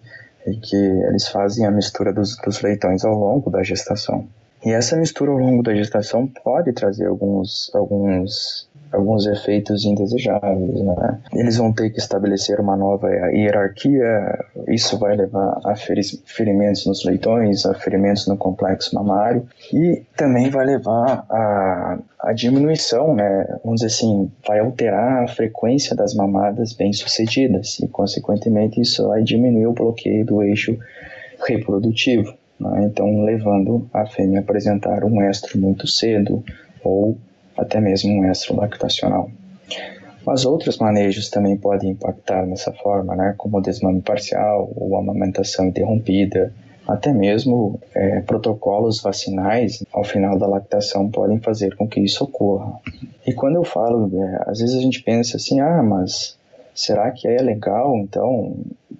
E 0.46 0.57
que 0.57 0.77
eles 0.77 1.29
fazem 1.29 1.64
a 1.64 1.70
mistura 1.70 2.12
dos, 2.12 2.37
dos 2.37 2.61
leitões 2.61 3.05
ao 3.05 3.14
longo 3.14 3.50
da 3.50 3.62
gestação. 3.62 4.27
E 4.64 4.70
essa 4.70 4.96
mistura 4.96 5.31
ao 5.31 5.38
longo 5.38 5.62
da 5.62 5.74
gestação 5.74 6.27
pode 6.27 6.72
trazer 6.72 7.07
alguns, 7.07 7.70
alguns 7.74 8.68
alguns 8.94 9.26
efeitos 9.26 9.85
indesejáveis, 9.85 10.80
né? 10.83 11.18
Eles 11.35 11.57
vão 11.57 11.72
ter 11.72 11.90
que 11.90 11.98
estabelecer 11.98 12.61
uma 12.61 12.76
nova 12.76 13.09
hierarquia, 13.33 14.44
isso 14.68 14.98
vai 14.98 15.16
levar 15.16 15.61
a 15.64 15.74
ferimentos 15.76 16.87
nos 16.87 17.04
leitões, 17.04 17.66
a 17.66 17.74
ferimentos 17.74 18.26
no 18.26 18.37
complexo 18.37 18.94
mamário 18.94 19.46
e 19.72 20.02
também 20.16 20.50
vai 20.50 20.64
levar 20.64 21.26
a, 21.28 21.98
a 22.20 22.33
diminuição, 22.33 23.14
né? 23.14 23.59
Vamos 23.64 23.80
dizer 23.80 23.94
assim, 23.94 24.30
vai 24.46 24.61
alterar 24.61 25.24
a 25.24 25.28
frequência 25.28 25.94
das 25.94 26.14
mamadas 26.14 26.72
bem-sucedidas 26.72 27.78
e, 27.80 27.88
consequentemente, 27.88 28.80
isso 28.80 29.09
vai 29.09 29.22
diminuir 29.22 29.66
o 29.66 29.72
bloqueio 29.72 30.24
do 30.24 30.42
eixo 30.42 30.78
reprodutivo. 31.46 32.35
Né? 32.59 32.85
Então, 32.85 33.24
levando 33.24 33.88
a 33.92 34.07
fêmea 34.07 34.38
a 34.38 34.42
apresentar 34.42 35.04
um 35.04 35.22
estro 35.28 35.59
muito 35.59 35.87
cedo 35.87 36.42
ou 36.83 37.16
até 37.57 37.81
mesmo 37.81 38.12
um 38.12 38.31
estro 38.31 38.57
lactacional. 38.57 39.31
Mas 40.27 40.47
outros 40.47 40.79
manejos 40.79 41.29
também 41.29 41.57
podem 41.57 41.90
impactar 41.90 42.47
nessa 42.47 42.73
forma, 42.73 43.14
né, 43.14 43.35
como 43.37 43.59
o 43.59 43.61
desmame 43.61 44.01
parcial 44.01 44.73
ou 44.75 44.97
amamentação 44.97 45.67
interrompida, 45.67 46.53
até 46.87 47.12
mesmo 47.12 47.81
é, 47.95 48.21
protocolos 48.21 49.01
vacinais 49.01 49.83
ao 49.93 50.05
final 50.05 50.38
da 50.38 50.47
lactação 50.47 51.11
podem 51.11 51.38
fazer 51.40 51.75
com 51.77 51.88
que 51.88 52.01
isso 52.01 52.25
ocorra. 52.25 52.79
E 53.27 53.33
quando 53.33 53.57
eu 53.57 53.64
falo, 53.64 54.11
é, 54.23 54.45
às 54.47 54.61
vezes 54.61 54.77
a 54.77 54.81
gente 54.81 55.03
pensa 55.03 55.37
assim, 55.37 55.61
ah, 55.61 55.83
mas 55.83 56.38
será 56.75 57.11
que 57.11 57.27
é 57.27 57.40
legal 57.40 57.97
então? 57.97 58.57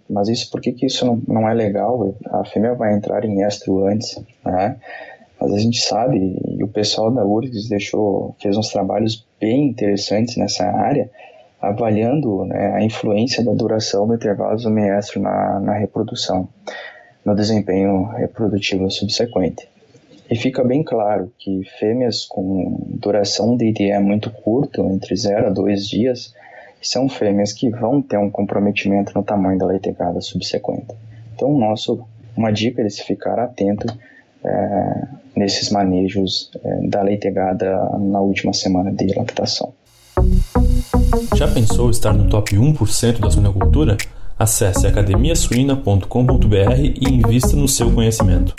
Mas 0.09 0.29
isso, 0.29 0.51
por 0.51 0.61
que, 0.61 0.73
que 0.73 0.87
isso 0.87 1.05
não, 1.05 1.21
não 1.27 1.49
é 1.49 1.55
legal? 1.55 2.15
A 2.31 2.45
fêmea 2.45 2.75
vai 2.75 2.95
entrar 2.95 3.25
em 3.25 3.43
estro 3.43 3.87
antes, 3.87 4.19
né? 4.45 4.77
Mas 5.45 5.53
a 5.53 5.59
gente 5.59 5.79
sabe, 5.83 6.39
e 6.49 6.65
o 6.65 6.69
pessoal 6.69 7.11
da 7.11 7.23
URGS 7.23 7.69
deixou, 7.69 8.35
fez 8.41 8.57
uns 8.57 8.71
trabalhos 8.71 9.27
bem 9.39 9.69
interessantes 9.69 10.39
nessa 10.39 10.65
área, 10.65 11.11
avaliando 11.61 12.47
né, 12.47 12.73
a 12.73 12.83
influência 12.83 13.45
da 13.45 13.53
duração 13.53 14.07
do 14.07 14.15
intervalo 14.15 14.57
isomiestro 14.57 15.21
na, 15.21 15.61
na 15.61 15.75
reprodução, 15.75 16.49
no 17.23 17.35
desempenho 17.35 18.05
reprodutivo 18.05 18.91
subsequente. 18.91 19.69
E 20.31 20.35
fica 20.35 20.65
bem 20.65 20.83
claro 20.83 21.31
que 21.39 21.63
fêmeas 21.79 22.25
com 22.25 22.79
duração 22.89 23.55
de 23.55 23.67
IDE 23.67 23.99
muito 23.99 24.31
curto, 24.31 24.81
entre 24.87 25.15
0 25.15 25.49
a 25.49 25.51
2 25.51 25.87
dias, 25.87 26.35
são 26.81 27.07
fêmeas 27.07 27.53
que 27.53 27.69
vão 27.69 28.01
ter 28.01 28.17
um 28.17 28.31
comprometimento 28.31 29.13
no 29.15 29.23
tamanho 29.23 29.59
da 29.59 29.67
leitegada 29.67 30.23
subsequente. 30.23 30.95
Então, 31.35 31.53
nosso, 31.53 32.03
uma 32.35 32.51
dica 32.51 32.81
é 32.81 32.87
de 32.87 32.91
se 32.91 33.03
ficar 33.03 33.39
atento 33.39 33.87
é, 34.45 35.03
nesses 35.37 35.71
manejos 35.71 36.51
é, 36.65 36.89
da 36.89 37.03
leitegada 37.03 37.75
na 37.99 38.21
última 38.21 38.53
semana 38.53 38.93
de 38.93 39.07
lactação. 39.15 39.73
Já 41.35 41.49
pensou 41.49 41.91
estar 41.91 42.13
no 42.13 42.29
top 42.29 42.57
1% 42.57 43.19
da 43.21 43.31
suinocultura? 43.31 43.97
Acesse 44.39 44.87
academiasuina.com.br 44.87 46.81
e 46.81 47.09
invista 47.09 47.57
no 47.57 47.69
seu 47.69 47.91
conhecimento. 47.93 48.55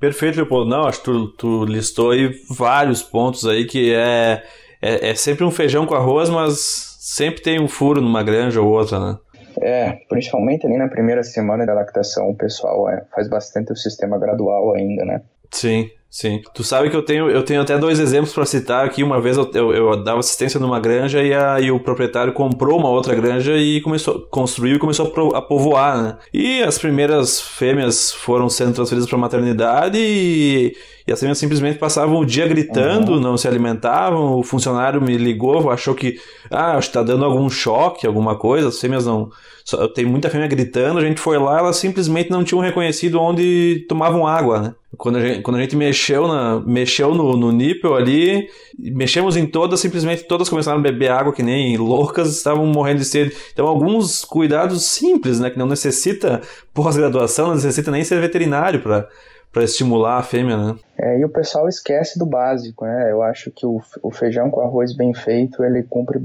Perfeito, 0.00 0.36
Leopoldo. 0.36 0.70
Não, 0.70 0.86
acho 0.86 0.98
que 0.98 1.04
tu, 1.04 1.28
tu 1.28 1.64
listou 1.64 2.10
aí 2.12 2.30
vários 2.50 3.02
pontos 3.02 3.44
aí 3.46 3.64
que 3.64 3.92
é, 3.92 4.42
é, 4.80 5.10
é 5.10 5.14
sempre 5.14 5.44
um 5.44 5.50
feijão 5.50 5.86
com 5.86 5.94
arroz, 5.94 6.30
mas 6.30 6.96
sempre 7.00 7.42
tem 7.42 7.60
um 7.60 7.68
furo 7.68 8.00
numa 8.00 8.22
granja 8.22 8.60
ou 8.60 8.68
outra, 8.68 9.00
né? 9.00 9.18
É, 9.62 10.00
principalmente 10.08 10.66
ali 10.66 10.76
na 10.76 10.88
primeira 10.88 11.22
semana 11.22 11.66
da 11.66 11.74
lactação, 11.74 12.30
o 12.30 12.36
pessoal 12.36 12.88
é, 12.88 13.04
faz 13.14 13.28
bastante 13.28 13.72
o 13.72 13.76
sistema 13.76 14.18
gradual 14.18 14.74
ainda, 14.74 15.04
né? 15.04 15.22
Sim, 15.50 15.90
sim. 16.10 16.42
Tu 16.54 16.62
sabe 16.62 16.90
que 16.90 16.96
eu 16.96 17.02
tenho, 17.02 17.30
eu 17.30 17.42
tenho 17.42 17.60
até 17.60 17.78
dois 17.78 17.98
exemplos 17.98 18.32
para 18.32 18.44
citar 18.44 18.84
aqui. 18.84 19.02
Uma 19.02 19.20
vez 19.20 19.36
eu, 19.36 19.50
eu, 19.54 19.72
eu, 19.72 20.04
dava 20.04 20.20
assistência 20.20 20.60
numa 20.60 20.78
granja 20.78 21.22
e, 21.22 21.32
a, 21.32 21.60
e 21.60 21.70
o 21.70 21.80
proprietário 21.80 22.32
comprou 22.32 22.78
uma 22.78 22.90
outra 22.90 23.14
granja 23.14 23.56
e 23.56 23.80
começou, 23.80 24.20
construiu 24.28 24.76
e 24.76 24.78
começou 24.78 25.34
a, 25.34 25.42
povoar, 25.42 26.02
né? 26.02 26.18
E 26.32 26.62
as 26.62 26.78
primeiras 26.78 27.40
fêmeas 27.40 28.12
foram 28.12 28.48
sendo 28.48 28.74
transferidas 28.74 29.08
para 29.08 29.18
maternidade 29.18 29.98
e, 29.98 30.76
e 31.08 31.12
as 31.12 31.18
fêmeas 31.18 31.38
simplesmente 31.38 31.78
passavam 31.78 32.18
o 32.18 32.26
dia 32.26 32.46
gritando, 32.46 33.14
uhum. 33.14 33.20
não 33.20 33.38
se 33.38 33.48
alimentavam. 33.48 34.38
O 34.38 34.42
funcionário 34.42 35.00
me 35.00 35.16
ligou, 35.16 35.70
achou 35.70 35.94
que, 35.94 36.20
ah, 36.50 36.76
acho 36.76 36.88
que 36.88 36.92
tá 36.92 37.02
dando 37.02 37.24
algum 37.24 37.48
choque, 37.48 38.06
alguma 38.06 38.36
coisa. 38.36 38.68
As 38.68 38.78
fêmeas 38.78 39.06
não. 39.06 39.30
Só, 39.64 39.88
tem 39.88 40.04
muita 40.04 40.28
fêmea 40.28 40.46
gritando. 40.46 40.98
A 40.98 41.02
gente 41.02 41.18
foi 41.18 41.38
lá, 41.38 41.60
elas 41.60 41.76
simplesmente 41.76 42.30
não 42.30 42.44
tinham 42.44 42.60
reconhecido 42.60 43.18
onde 43.18 43.86
tomavam 43.88 44.26
água, 44.26 44.60
né? 44.60 44.74
Quando 44.98 45.16
a 45.16 45.20
gente, 45.22 45.40
quando 45.40 45.56
a 45.56 45.60
gente 45.62 45.76
mexeu, 45.76 46.28
na, 46.28 46.60
mexeu 46.60 47.14
no, 47.14 47.38
no 47.38 47.52
nípel 47.52 47.94
ali, 47.94 48.46
mexemos 48.78 49.34
em 49.34 49.46
todas, 49.46 49.80
simplesmente 49.80 50.24
todas 50.24 50.50
começaram 50.50 50.78
a 50.78 50.82
beber 50.82 51.10
água 51.10 51.32
que 51.32 51.42
nem 51.42 51.78
loucas, 51.78 52.36
estavam 52.36 52.66
morrendo 52.66 52.98
de 52.98 53.06
sede. 53.06 53.34
Então, 53.50 53.66
alguns 53.66 54.26
cuidados 54.26 54.84
simples, 54.84 55.40
né? 55.40 55.48
Que 55.48 55.58
não 55.58 55.66
necessita 55.66 56.42
pós-graduação, 56.74 57.46
não 57.46 57.54
necessita 57.54 57.90
nem 57.90 58.04
ser 58.04 58.20
veterinário 58.20 58.80
para 58.80 59.08
para 59.52 59.64
estimular 59.64 60.18
a 60.18 60.22
fêmea, 60.22 60.56
né? 60.56 60.76
É, 60.98 61.18
e 61.18 61.24
o 61.24 61.28
pessoal 61.28 61.68
esquece 61.68 62.18
do 62.18 62.26
básico, 62.26 62.84
né? 62.84 63.10
Eu 63.10 63.22
acho 63.22 63.50
que 63.50 63.66
o, 63.66 63.80
o 64.02 64.10
feijão 64.10 64.50
com 64.50 64.60
arroz 64.60 64.94
bem 64.94 65.14
feito, 65.14 65.64
ele 65.64 65.82
cumpre 65.82 66.22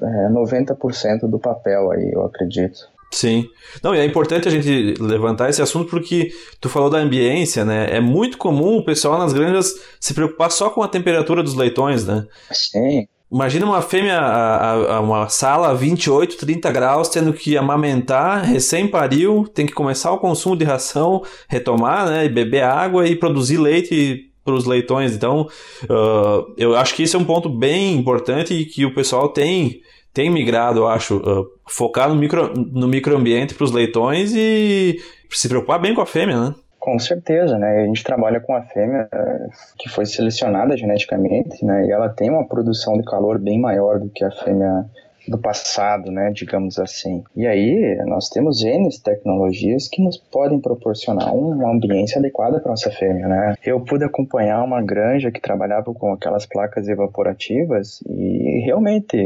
é, 0.00 0.28
90% 0.28 1.28
do 1.28 1.38
papel 1.38 1.90
aí, 1.90 2.10
eu 2.12 2.24
acredito. 2.24 2.92
Sim. 3.12 3.46
Não, 3.82 3.94
e 3.94 3.98
é 3.98 4.04
importante 4.06 4.48
a 4.48 4.50
gente 4.50 4.94
levantar 4.98 5.50
esse 5.50 5.60
assunto 5.60 5.90
porque 5.90 6.32
tu 6.58 6.68
falou 6.70 6.88
da 6.88 6.98
ambiência, 6.98 7.62
né? 7.62 7.88
É 7.90 8.00
muito 8.00 8.38
comum 8.38 8.78
o 8.78 8.84
pessoal 8.84 9.18
nas 9.18 9.34
granjas 9.34 9.74
se 10.00 10.14
preocupar 10.14 10.50
só 10.50 10.70
com 10.70 10.82
a 10.82 10.88
temperatura 10.88 11.42
dos 11.42 11.54
leitões, 11.54 12.06
né? 12.06 12.26
Sim. 12.50 13.06
Imagina 13.32 13.64
uma 13.64 13.80
fêmea, 13.80 14.18
a, 14.18 14.96
a, 14.96 15.00
uma 15.00 15.26
sala 15.30 15.70
a 15.70 15.74
28, 15.74 16.36
30 16.36 16.70
graus, 16.70 17.08
tendo 17.08 17.32
que 17.32 17.56
amamentar, 17.56 18.44
recém-pariu, 18.44 19.48
tem 19.54 19.64
que 19.64 19.72
começar 19.72 20.12
o 20.12 20.18
consumo 20.18 20.54
de 20.54 20.66
ração, 20.66 21.22
retomar, 21.48 22.06
né? 22.06 22.26
E 22.26 22.28
beber 22.28 22.62
água 22.62 23.08
e 23.08 23.16
produzir 23.16 23.56
leite 23.56 24.30
para 24.44 24.52
os 24.52 24.66
leitões. 24.66 25.14
Então, 25.14 25.48
uh, 25.84 26.54
eu 26.58 26.76
acho 26.76 26.94
que 26.94 27.04
isso 27.04 27.16
é 27.16 27.20
um 27.20 27.24
ponto 27.24 27.48
bem 27.48 27.96
importante 27.96 28.52
e 28.52 28.66
que 28.66 28.84
o 28.84 28.94
pessoal 28.94 29.30
tem 29.30 29.80
tem 30.12 30.28
migrado, 30.28 30.80
eu 30.80 30.88
acho, 30.88 31.16
uh, 31.16 31.46
focar 31.66 32.08
no, 32.10 32.14
micro, 32.14 32.52
no 32.54 32.86
microambiente 32.86 33.54
para 33.54 33.64
os 33.64 33.72
leitões 33.72 34.34
e 34.34 35.00
se 35.30 35.48
preocupar 35.48 35.80
bem 35.80 35.94
com 35.94 36.02
a 36.02 36.06
fêmea, 36.06 36.38
né? 36.38 36.54
Com 36.82 36.98
certeza, 36.98 37.56
né? 37.56 37.84
A 37.84 37.86
gente 37.86 38.02
trabalha 38.02 38.40
com 38.40 38.56
a 38.56 38.62
fêmea 38.62 39.08
eh, 39.12 39.46
que 39.78 39.88
foi 39.88 40.04
selecionada 40.04 40.76
geneticamente, 40.76 41.64
né? 41.64 41.86
E 41.86 41.92
ela 41.92 42.08
tem 42.08 42.28
uma 42.28 42.44
produção 42.44 42.98
de 42.98 43.04
calor 43.04 43.38
bem 43.38 43.60
maior 43.60 44.00
do 44.00 44.10
que 44.10 44.24
a 44.24 44.32
fêmea 44.32 44.84
do 45.26 45.38
passado, 45.38 46.10
né, 46.10 46.30
digamos 46.34 46.78
assim. 46.78 47.22
E 47.36 47.46
aí 47.46 47.96
nós 48.06 48.28
temos 48.28 48.62
N 48.62 48.88
tecnologias 49.02 49.88
que 49.88 50.02
nos 50.02 50.16
podem 50.16 50.60
proporcionar 50.60 51.34
uma 51.34 51.70
ambiência 51.70 52.18
adequada 52.18 52.60
para 52.60 52.70
nossa 52.70 52.90
fêmea, 52.90 53.28
né? 53.28 53.54
Eu 53.64 53.80
pude 53.80 54.04
acompanhar 54.04 54.62
uma 54.62 54.82
granja 54.82 55.30
que 55.30 55.40
trabalhava 55.40 55.92
com 55.94 56.12
aquelas 56.12 56.46
placas 56.46 56.88
evaporativas 56.88 58.02
e 58.08 58.62
realmente 58.64 59.16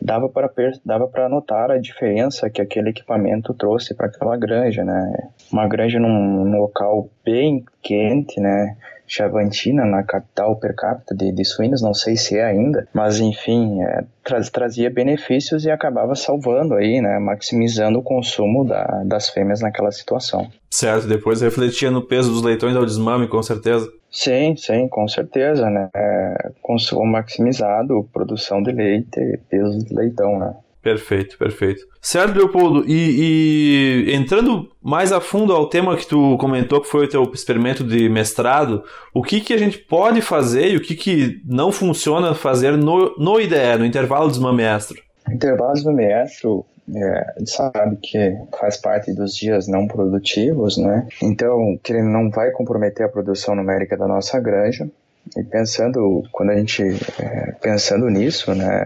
dava 0.00 0.28
para 0.28 0.50
dava 0.84 1.08
para 1.08 1.28
notar 1.28 1.70
a 1.70 1.78
diferença 1.78 2.48
que 2.48 2.60
aquele 2.60 2.90
equipamento 2.90 3.52
trouxe 3.54 3.94
para 3.94 4.06
aquela 4.06 4.36
granja, 4.36 4.84
né? 4.84 5.30
Uma 5.52 5.66
granja 5.66 5.98
num, 5.98 6.44
num 6.44 6.58
local 6.58 7.08
bem 7.24 7.64
quente, 7.82 8.40
né? 8.40 8.76
Chavantina, 9.06 9.84
na 9.84 10.02
capital 10.02 10.56
per 10.56 10.74
capita 10.74 11.14
de, 11.14 11.32
de 11.32 11.44
suínos, 11.44 11.82
não 11.82 11.94
sei 11.94 12.16
se 12.16 12.38
é 12.38 12.44
ainda, 12.44 12.88
mas 12.92 13.20
enfim, 13.20 13.82
é, 13.82 14.04
tra 14.22 14.40
trazia 14.42 14.90
benefícios 14.90 15.64
e 15.64 15.70
acabava 15.70 16.14
salvando 16.14 16.74
aí, 16.74 17.00
né, 17.00 17.18
maximizando 17.18 17.98
o 17.98 18.02
consumo 18.02 18.64
da, 18.64 19.02
das 19.04 19.28
fêmeas 19.28 19.60
naquela 19.60 19.90
situação. 19.90 20.48
Certo, 20.70 21.06
depois 21.06 21.40
refletia 21.40 21.90
no 21.90 22.02
peso 22.02 22.32
dos 22.32 22.42
leitões 22.42 22.74
ao 22.74 22.84
desmame, 22.84 23.28
com 23.28 23.42
certeza. 23.42 23.88
Sim, 24.10 24.56
sim, 24.56 24.88
com 24.88 25.06
certeza, 25.08 25.68
né? 25.68 25.88
É, 25.94 26.50
consumo 26.62 27.04
maximizado, 27.04 28.08
produção 28.12 28.62
de 28.62 28.72
leite, 28.72 29.40
peso 29.48 29.78
de 29.78 29.94
leitão, 29.94 30.38
né? 30.38 30.54
Perfeito, 30.84 31.38
perfeito. 31.38 31.86
Certo, 31.98 32.36
Leopoldo, 32.36 32.84
e, 32.86 34.04
e, 34.06 34.14
entrando 34.14 34.68
mais 34.82 35.12
a 35.12 35.20
fundo 35.20 35.54
ao 35.54 35.66
tema 35.66 35.96
que 35.96 36.06
tu 36.06 36.36
comentou, 36.36 36.78
que 36.78 36.88
foi 36.88 37.06
o 37.06 37.08
teu 37.08 37.22
experimento 37.32 37.82
de 37.82 38.06
mestrado, 38.06 38.84
o 39.14 39.22
que, 39.22 39.40
que 39.40 39.54
a 39.54 39.56
gente 39.56 39.78
pode 39.78 40.20
fazer 40.20 40.72
e 40.72 40.76
o 40.76 40.82
que, 40.82 40.94
que 40.94 41.40
não 41.46 41.72
funciona 41.72 42.34
fazer 42.34 42.76
no, 42.76 43.16
no 43.16 43.40
IDE, 43.40 43.78
no 43.78 43.86
intervalo 43.86 44.28
desmame-estro? 44.28 45.02
Intervalo 45.32 45.72
desmame-estro, 45.72 46.66
é, 46.94 47.32
a 47.34 47.38
gente 47.38 47.50
sabe 47.50 47.96
que 47.96 48.36
faz 48.60 48.76
parte 48.76 49.10
dos 49.14 49.34
dias 49.34 49.66
não 49.66 49.86
produtivos, 49.86 50.76
né? 50.76 51.08
Então, 51.22 51.78
que 51.82 51.94
ele 51.94 52.02
não 52.02 52.28
vai 52.28 52.50
comprometer 52.50 53.06
a 53.06 53.08
produção 53.08 53.54
numérica 53.54 53.96
da 53.96 54.06
nossa 54.06 54.38
granja. 54.38 54.86
E 55.34 55.42
pensando, 55.42 56.22
quando 56.30 56.50
a 56.50 56.56
gente, 56.56 56.82
é, 57.18 57.52
pensando 57.52 58.10
nisso, 58.10 58.54
né, 58.54 58.84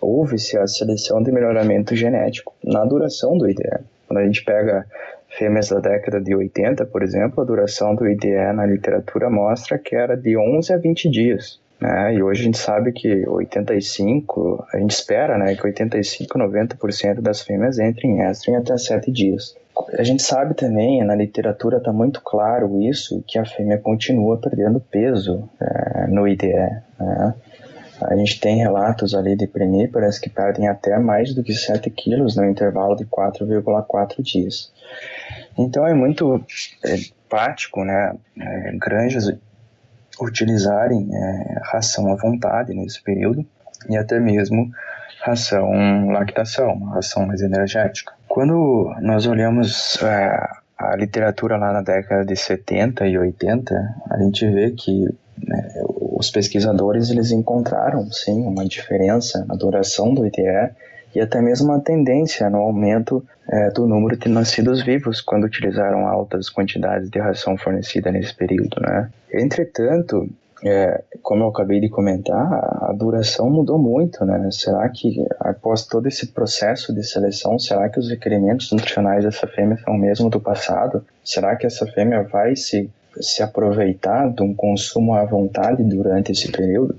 houve-se 0.00 0.58
a 0.58 0.66
seleção 0.66 1.22
de 1.22 1.32
melhoramento 1.32 1.94
genético 1.94 2.54
na 2.64 2.84
duração 2.84 3.36
do 3.36 3.48
IDE. 3.48 3.80
Quando 4.06 4.18
a 4.18 4.24
gente 4.24 4.44
pega 4.44 4.86
fêmeas 5.36 5.68
da 5.68 5.80
década 5.80 6.20
de 6.20 6.34
80, 6.34 6.86
por 6.86 7.02
exemplo, 7.02 7.42
a 7.42 7.46
duração 7.46 7.94
do 7.94 8.08
IDE 8.08 8.52
na 8.54 8.64
literatura 8.64 9.28
mostra 9.28 9.78
que 9.78 9.94
era 9.94 10.16
de 10.16 10.36
11 10.36 10.72
a 10.72 10.76
20 10.76 11.10
dias. 11.10 11.60
Né? 11.80 12.14
E 12.14 12.22
hoje 12.22 12.42
a 12.42 12.44
gente 12.44 12.58
sabe 12.58 12.92
que 12.92 13.26
85, 13.28 14.66
a 14.72 14.78
gente 14.78 14.90
espera 14.90 15.38
né, 15.38 15.54
que 15.54 15.64
85, 15.64 16.38
90% 16.38 17.20
das 17.20 17.42
fêmeas 17.42 17.78
entrem 17.78 18.18
em 18.18 18.30
estro 18.30 18.50
em 18.50 18.56
até 18.56 18.76
7 18.76 19.10
dias. 19.12 19.54
A 19.96 20.02
gente 20.02 20.22
sabe 20.24 20.54
também, 20.54 21.04
na 21.04 21.14
literatura 21.14 21.78
está 21.78 21.92
muito 21.92 22.20
claro 22.20 22.82
isso, 22.82 23.22
que 23.26 23.38
a 23.38 23.44
fêmea 23.44 23.78
continua 23.78 24.36
perdendo 24.36 24.80
peso 24.80 25.48
é, 25.60 26.06
no 26.08 26.26
IDE. 26.26 26.48
Né? 26.98 27.34
A 28.02 28.14
gente 28.16 28.40
tem 28.40 28.58
relatos 28.58 29.14
ali 29.14 29.36
de 29.36 29.46
primíparas 29.46 30.18
que 30.18 30.30
perdem 30.30 30.68
até 30.68 30.98
mais 30.98 31.34
do 31.34 31.42
que 31.42 31.54
7 31.54 31.90
quilos 31.90 32.36
no 32.36 32.44
intervalo 32.44 32.94
de 32.94 33.04
4,4 33.04 34.22
dias. 34.22 34.72
Então 35.58 35.86
é 35.86 35.94
muito 35.94 36.44
é, 36.84 36.96
prático, 37.28 37.84
né, 37.84 38.14
é, 38.38 38.72
granjas 38.74 39.32
utilizarem 40.20 41.08
é, 41.12 41.60
ração 41.62 42.12
à 42.12 42.16
vontade 42.16 42.74
nesse 42.74 43.02
período 43.02 43.44
e 43.88 43.96
até 43.96 44.18
mesmo 44.18 44.70
ração 45.20 46.10
lactação, 46.10 46.72
uma 46.74 46.94
ração 46.94 47.26
mais 47.26 47.42
energética. 47.42 48.12
Quando 48.28 48.94
nós 49.00 49.26
olhamos 49.26 50.00
é, 50.02 50.48
a 50.78 50.96
literatura 50.96 51.56
lá 51.56 51.72
na 51.72 51.82
década 51.82 52.24
de 52.24 52.36
70 52.36 53.06
e 53.06 53.18
80, 53.18 53.74
a 54.10 54.18
gente 54.18 54.48
vê 54.48 54.70
que 54.70 55.08
né, 55.46 55.82
os 56.18 56.30
pesquisadores 56.30 57.10
eles 57.10 57.30
encontraram 57.30 58.10
sim 58.10 58.42
uma 58.42 58.64
diferença 58.64 59.44
na 59.46 59.54
duração 59.54 60.12
do 60.12 60.26
ITE 60.26 60.72
e 61.14 61.20
até 61.20 61.40
mesmo 61.40 61.68
uma 61.68 61.80
tendência 61.80 62.50
no 62.50 62.58
aumento 62.58 63.24
é, 63.48 63.70
do 63.70 63.86
número 63.86 64.16
de 64.16 64.28
nascidos 64.28 64.82
vivos 64.82 65.20
quando 65.20 65.44
utilizaram 65.44 66.06
altas 66.06 66.50
quantidades 66.50 67.08
de 67.10 67.18
ração 67.18 67.56
fornecida 67.56 68.12
nesse 68.12 68.34
período, 68.34 68.80
né? 68.80 69.10
Entretanto, 69.32 70.28
é, 70.64 71.02
como 71.22 71.44
eu 71.44 71.48
acabei 71.48 71.80
de 71.80 71.88
comentar, 71.88 72.52
a 72.82 72.92
duração 72.92 73.48
mudou 73.48 73.78
muito, 73.78 74.24
né? 74.24 74.48
Será 74.50 74.88
que 74.88 75.24
após 75.40 75.86
todo 75.86 76.08
esse 76.08 76.26
processo 76.28 76.92
de 76.94 77.02
seleção, 77.02 77.58
será 77.58 77.88
que 77.88 77.98
os 77.98 78.10
requerimentos 78.10 78.70
nutricionais 78.72 79.24
dessa 79.24 79.46
fêmea 79.46 79.78
são 79.78 79.94
mesmo 79.94 80.28
do 80.28 80.40
passado? 80.40 81.04
Será 81.24 81.56
que 81.56 81.66
essa 81.66 81.86
fêmea 81.86 82.22
vai 82.24 82.54
se 82.56 82.90
se 83.20 83.42
aproveitar 83.42 84.30
de 84.30 84.42
um 84.42 84.54
consumo 84.54 85.14
à 85.14 85.24
vontade 85.24 85.82
durante 85.82 86.32
esse 86.32 86.50
período. 86.50 86.98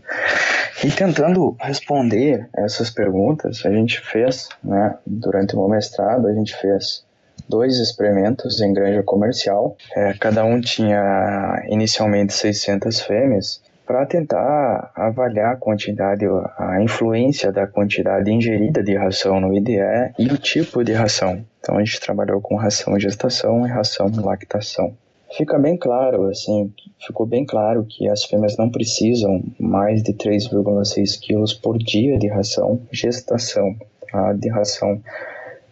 E 0.83 0.91
tentando 0.91 1.55
responder 1.59 2.47
essas 2.55 2.89
perguntas, 2.89 3.65
a 3.65 3.71
gente 3.71 3.99
fez, 3.99 4.47
né, 4.63 4.97
durante 5.05 5.55
o 5.55 5.59
meu 5.59 5.67
mestrado, 5.67 6.27
a 6.27 6.33
gente 6.33 6.55
fez 6.55 7.03
dois 7.47 7.77
experimentos 7.79 8.61
em 8.61 8.73
granja 8.73 9.03
comercial. 9.03 9.75
É, 9.95 10.13
cada 10.13 10.45
um 10.45 10.61
tinha 10.61 11.63
inicialmente 11.67 12.33
600 12.33 13.01
fêmeas 13.01 13.61
para 13.85 14.05
tentar 14.05 14.91
avaliar 14.95 15.53
a 15.53 15.57
quantidade, 15.57 16.23
a 16.57 16.81
influência 16.81 17.51
da 17.51 17.65
quantidade 17.65 18.31
ingerida 18.31 18.83
de 18.83 18.95
ração 18.95 19.41
no 19.41 19.53
IDE 19.53 19.79
e 20.19 20.27
o 20.27 20.37
tipo 20.37 20.83
de 20.83 20.93
ração. 20.93 21.43
Então 21.59 21.75
a 21.75 21.83
gente 21.83 21.99
trabalhou 21.99 22.39
com 22.39 22.55
ração 22.55 22.99
gestação 22.99 23.65
e 23.65 23.69
ração 23.69 24.11
lactação 24.23 24.95
fica 25.35 25.57
bem 25.57 25.77
claro, 25.77 26.27
assim, 26.27 26.73
ficou 27.05 27.25
bem 27.25 27.45
claro 27.45 27.85
que 27.87 28.07
as 28.09 28.23
fêmeas 28.23 28.57
não 28.57 28.69
precisam 28.69 29.43
mais 29.59 30.03
de 30.03 30.13
3,6 30.13 31.19
quilos 31.19 31.53
por 31.53 31.77
dia 31.77 32.17
de 32.17 32.27
ração 32.27 32.81
gestação, 32.91 33.75
tá? 34.11 34.33
de 34.33 34.49
ração 34.49 35.01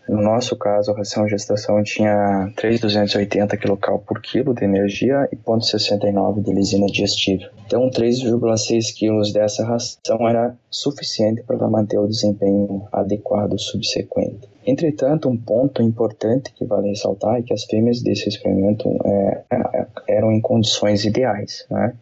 no 0.08 0.22
nosso 0.22 0.56
caso, 0.56 0.92
a 0.92 0.98
ração 0.98 1.28
gestação 1.28 1.84
tinha 1.84 2.52
3,280 2.56 3.58
kcal 3.58 4.00
por 4.00 4.22
quilo 4.22 4.54
de 4.54 4.64
energia 4.64 5.28
e 5.32 5.36
0,69 5.36 6.42
de 6.42 6.54
lisina 6.54 6.88
digestível. 6.88 7.50
Então, 7.66 7.90
3,6 7.90 8.98
kg 8.98 9.34
dessa 9.34 9.66
ração 9.66 10.28
era 10.28 10.56
suficiente 10.70 11.44
para 11.44 11.68
manter 11.68 12.00
o 12.00 12.08
desempenho 12.08 12.88
adequado 12.92 13.60
subsequente. 13.60 14.48
Entretanto, 14.66 15.30
um 15.30 15.38
ponto 15.38 15.82
importante 15.82 16.54
que 16.54 16.66
vale 16.66 16.90
ressaltar 16.90 17.38
é 17.38 17.42
que 17.42 17.54
as 17.54 17.66
fêmeas 17.66 18.02
desse 18.02 18.30
experimento 18.30 18.90
é, 19.06 19.44
é 19.52 19.88
eram 20.08 20.32
em 20.32 20.40
condições 20.40 21.04
ideais. 21.04 21.66
Né? 21.70 21.94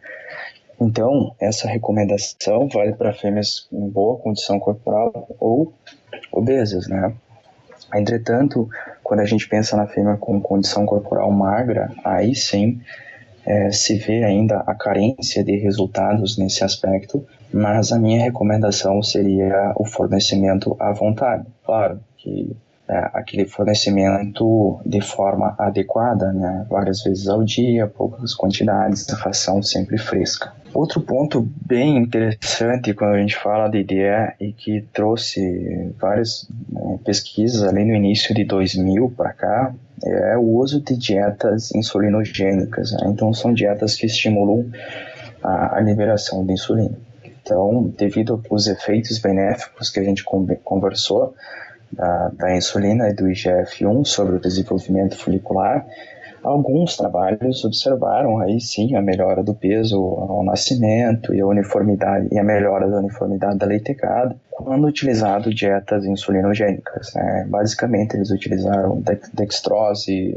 Então, 0.80 1.34
essa 1.40 1.66
recomendação 1.66 2.68
vale 2.68 2.92
para 2.92 3.12
fêmeas 3.12 3.66
em 3.72 3.88
boa 3.88 4.16
condição 4.18 4.60
corporal 4.60 5.28
ou 5.40 5.72
obesas, 6.32 6.86
né? 6.88 7.14
Entretanto, 7.94 8.68
quando 9.02 9.20
a 9.20 9.24
gente 9.24 9.48
pensa 9.48 9.76
na 9.76 9.86
fêmea 9.86 10.16
com 10.16 10.40
condição 10.40 10.84
corporal 10.84 11.30
magra, 11.30 11.90
aí 12.04 12.34
sim 12.34 12.80
é, 13.46 13.70
se 13.70 13.96
vê 13.96 14.24
ainda 14.24 14.58
a 14.66 14.74
carência 14.74 15.44
de 15.44 15.56
resultados 15.56 16.36
nesse 16.36 16.64
aspecto, 16.64 17.24
mas 17.52 17.92
a 17.92 17.98
minha 17.98 18.22
recomendação 18.22 19.02
seria 19.02 19.72
o 19.76 19.84
fornecimento 19.84 20.76
à 20.80 20.92
vontade. 20.92 21.46
Claro 21.64 22.00
que 22.16 22.56
é, 22.88 23.10
aquele 23.14 23.46
fornecimento 23.46 24.80
de 24.84 25.00
forma 25.00 25.54
adequada, 25.58 26.32
né, 26.32 26.66
várias 26.68 27.02
vezes 27.02 27.28
ao 27.28 27.44
dia, 27.44 27.86
poucas 27.86 28.34
quantidades, 28.34 29.08
ração 29.10 29.62
sempre 29.62 29.98
fresca. 29.98 30.52
Outro 30.76 31.00
ponto 31.00 31.40
bem 31.66 31.96
interessante 31.96 32.92
quando 32.92 33.14
a 33.14 33.18
gente 33.18 33.34
fala 33.34 33.66
de 33.66 33.78
IDE 33.78 34.34
e 34.38 34.52
que 34.52 34.82
trouxe 34.92 35.90
várias 35.98 36.46
né, 36.68 36.98
pesquisas 37.02 37.62
ali 37.62 37.82
no 37.82 37.94
início 37.94 38.34
de 38.34 38.44
2000 38.44 39.10
para 39.16 39.32
cá 39.32 39.74
é 40.04 40.36
o 40.36 40.42
uso 40.42 40.82
de 40.82 40.94
dietas 40.94 41.74
insulinogênicas. 41.74 42.92
Né? 42.92 43.06
Então, 43.06 43.32
são 43.32 43.54
dietas 43.54 43.94
que 43.94 44.04
estimulam 44.04 44.66
a, 45.42 45.78
a 45.78 45.80
liberação 45.80 46.44
de 46.44 46.52
insulina. 46.52 46.98
Então, 47.24 47.90
devido 47.96 48.44
aos 48.50 48.66
efeitos 48.66 49.18
benéficos 49.18 49.88
que 49.88 49.98
a 49.98 50.04
gente 50.04 50.22
conversou 50.62 51.34
da, 51.90 52.28
da 52.28 52.54
insulina 52.54 53.08
e 53.08 53.14
do 53.14 53.24
IGF-1 53.30 54.04
sobre 54.04 54.36
o 54.36 54.40
desenvolvimento 54.40 55.16
folicular, 55.16 55.86
Alguns 56.46 56.96
trabalhos 56.96 57.64
observaram 57.64 58.38
aí 58.38 58.60
sim 58.60 58.94
a 58.94 59.02
melhora 59.02 59.42
do 59.42 59.52
peso 59.52 59.98
ao 59.98 60.44
nascimento 60.44 61.34
e 61.34 61.40
a 61.40 61.46
uniformidade 61.46 62.28
e 62.30 62.38
a 62.38 62.44
melhora 62.44 62.88
da 62.88 62.98
uniformidade 62.98 63.58
da 63.58 63.66
leitecada 63.66 64.36
quando 64.52 64.86
utilizado 64.86 65.52
dietas 65.52 66.04
insulinogênicas. 66.04 67.12
Né? 67.16 67.46
Basicamente 67.48 68.14
eles 68.14 68.30
utilizaram 68.30 69.02
dextrose, 69.34 70.36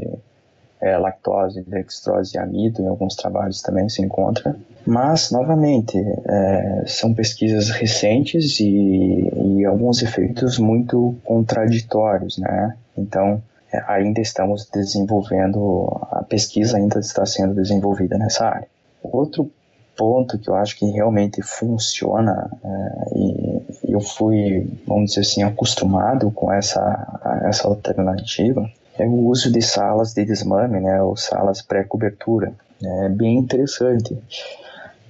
é, 0.80 0.98
lactose, 0.98 1.62
dextrose 1.62 2.36
e 2.36 2.40
amido, 2.40 2.82
em 2.82 2.88
alguns 2.88 3.14
trabalhos 3.14 3.62
também 3.62 3.88
se 3.88 4.02
encontra. 4.02 4.56
Mas, 4.84 5.30
novamente, 5.30 5.96
é, 5.96 6.82
são 6.86 7.14
pesquisas 7.14 7.70
recentes 7.70 8.58
e, 8.58 9.30
e, 9.32 9.64
alguns 9.64 10.02
efeitos 10.02 10.58
muito 10.58 11.14
contraditórios, 11.22 12.36
né? 12.36 12.74
Então, 12.96 13.40
ainda 13.86 14.20
estamos 14.20 14.68
desenvolvendo, 14.68 15.88
a 16.10 16.24
pesquisa 16.24 16.76
ainda 16.76 16.98
está 16.98 17.24
sendo 17.24 17.54
desenvolvida 17.54 18.18
nessa 18.18 18.46
área. 18.46 18.68
Outro 19.02 19.50
ponto 19.96 20.38
que 20.38 20.48
eu 20.48 20.54
acho 20.54 20.78
que 20.78 20.86
realmente 20.86 21.42
funciona 21.42 22.50
é, 22.64 23.18
e 23.18 23.62
eu 23.88 24.00
fui, 24.00 24.66
vamos 24.86 25.10
dizer 25.10 25.20
assim, 25.20 25.42
acostumado 25.42 26.30
com 26.30 26.52
essa, 26.52 27.42
essa 27.44 27.68
alternativa 27.68 28.66
é 28.98 29.06
o 29.06 29.26
uso 29.26 29.52
de 29.52 29.62
salas 29.62 30.12
de 30.12 30.24
desmame, 30.24 30.80
né, 30.80 31.02
ou 31.02 31.16
salas 31.16 31.62
pré-cobertura. 31.62 32.52
É 32.82 33.08
bem 33.08 33.36
interessante. 33.36 34.16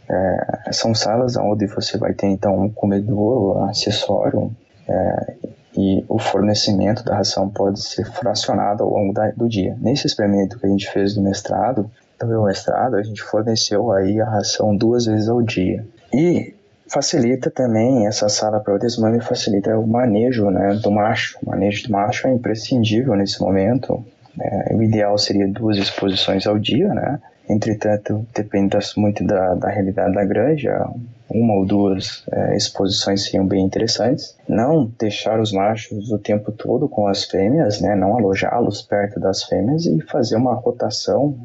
É, 0.08 0.72
são 0.72 0.94
salas 0.94 1.36
onde 1.36 1.66
você 1.66 1.96
vai 1.96 2.12
ter 2.12 2.26
então 2.26 2.60
um 2.60 2.68
comedor 2.68 3.68
acessório 3.68 4.50
é, 4.88 5.34
e 5.80 6.04
o 6.08 6.18
fornecimento 6.18 7.02
da 7.02 7.16
ração 7.16 7.48
pode 7.48 7.80
ser 7.80 8.04
fracionado 8.04 8.84
ao 8.84 8.90
longo 8.90 9.14
da, 9.14 9.30
do 9.30 9.48
dia. 9.48 9.74
Nesse 9.80 10.06
experimento 10.06 10.58
que 10.58 10.66
a 10.66 10.68
gente 10.68 10.90
fez 10.90 11.14
do 11.14 11.22
mestrado, 11.22 11.90
do 12.18 12.26
meu 12.26 12.44
mestrado, 12.44 12.96
a 12.96 13.02
gente 13.02 13.22
forneceu 13.22 13.90
aí 13.90 14.20
a 14.20 14.26
ração 14.26 14.76
duas 14.76 15.06
vezes 15.06 15.28
ao 15.28 15.40
dia. 15.40 15.86
E 16.12 16.54
facilita 16.86 17.50
também 17.50 18.06
essa 18.06 18.28
sala 18.28 18.60
para 18.60 18.74
o 18.74 18.78
desmame 18.78 19.20
facilita 19.20 19.78
o 19.78 19.86
manejo 19.86 20.50
né, 20.50 20.74
do 20.74 20.90
macho. 20.90 21.38
O 21.42 21.48
manejo 21.48 21.86
do 21.86 21.92
macho 21.92 22.28
é 22.28 22.32
imprescindível 22.32 23.14
nesse 23.16 23.40
momento. 23.40 24.04
É, 24.38 24.74
o 24.74 24.82
ideal 24.82 25.16
seria 25.16 25.48
duas 25.48 25.78
exposições 25.78 26.46
ao 26.46 26.58
dia, 26.58 26.92
né? 26.92 27.18
Entretanto, 27.50 28.24
depende 28.32 28.76
muito 28.96 29.24
da, 29.24 29.56
da 29.56 29.68
realidade 29.68 30.14
da 30.14 30.24
granja. 30.24 30.88
Uma 31.28 31.54
ou 31.54 31.66
duas 31.66 32.24
é, 32.30 32.56
exposições 32.56 33.24
seriam 33.24 33.44
bem 33.44 33.64
interessantes. 33.64 34.36
Não 34.48 34.86
deixar 34.96 35.40
os 35.40 35.52
machos 35.52 36.12
o 36.12 36.18
tempo 36.18 36.52
todo 36.52 36.88
com 36.88 37.08
as 37.08 37.24
fêmeas, 37.24 37.80
né? 37.80 37.96
não 37.96 38.16
alojá-los 38.16 38.82
perto 38.82 39.18
das 39.18 39.42
fêmeas 39.42 39.84
e 39.84 40.00
fazer 40.02 40.36
uma 40.36 40.54
rotação 40.54 41.36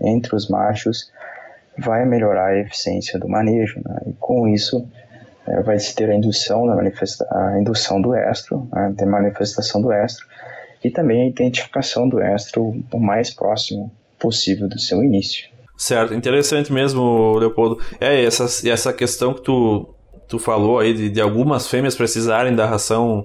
é, 0.00 0.10
entre 0.10 0.36
os 0.36 0.48
machos 0.48 1.10
vai 1.76 2.04
melhorar 2.04 2.50
a 2.50 2.58
eficiência 2.58 3.18
do 3.18 3.28
manejo. 3.28 3.80
Né? 3.84 4.02
E 4.06 4.12
com 4.12 4.46
isso, 4.46 4.86
é, 5.48 5.60
vai 5.62 5.80
se 5.80 5.92
ter 5.96 6.10
a 6.10 6.14
indução, 6.14 6.64
da 6.64 6.76
manifesta 6.76 7.26
a 7.28 7.58
indução 7.60 8.00
do 8.00 8.14
estro, 8.14 8.68
né? 8.72 8.94
ter 8.96 9.04
manifestação 9.04 9.82
do 9.82 9.92
estro 9.92 10.24
e 10.84 10.90
também 10.92 11.22
a 11.22 11.28
identificação 11.28 12.08
do 12.08 12.22
estro 12.22 12.80
o 12.92 13.00
mais 13.00 13.34
próximo 13.34 13.90
possível 14.20 14.68
do 14.68 14.78
seu 14.78 15.02
início. 15.02 15.48
Certo, 15.76 16.12
interessante 16.12 16.70
mesmo, 16.70 17.38
Leopoldo. 17.38 17.80
É, 17.98 18.22
essa, 18.22 18.44
essa 18.68 18.92
questão 18.92 19.32
que 19.32 19.40
tu, 19.40 19.88
tu 20.28 20.38
falou 20.38 20.78
aí 20.78 20.92
de, 20.92 21.08
de 21.08 21.20
algumas 21.22 21.66
fêmeas 21.66 21.94
precisarem 21.94 22.54
da 22.54 22.66
ração, 22.66 23.24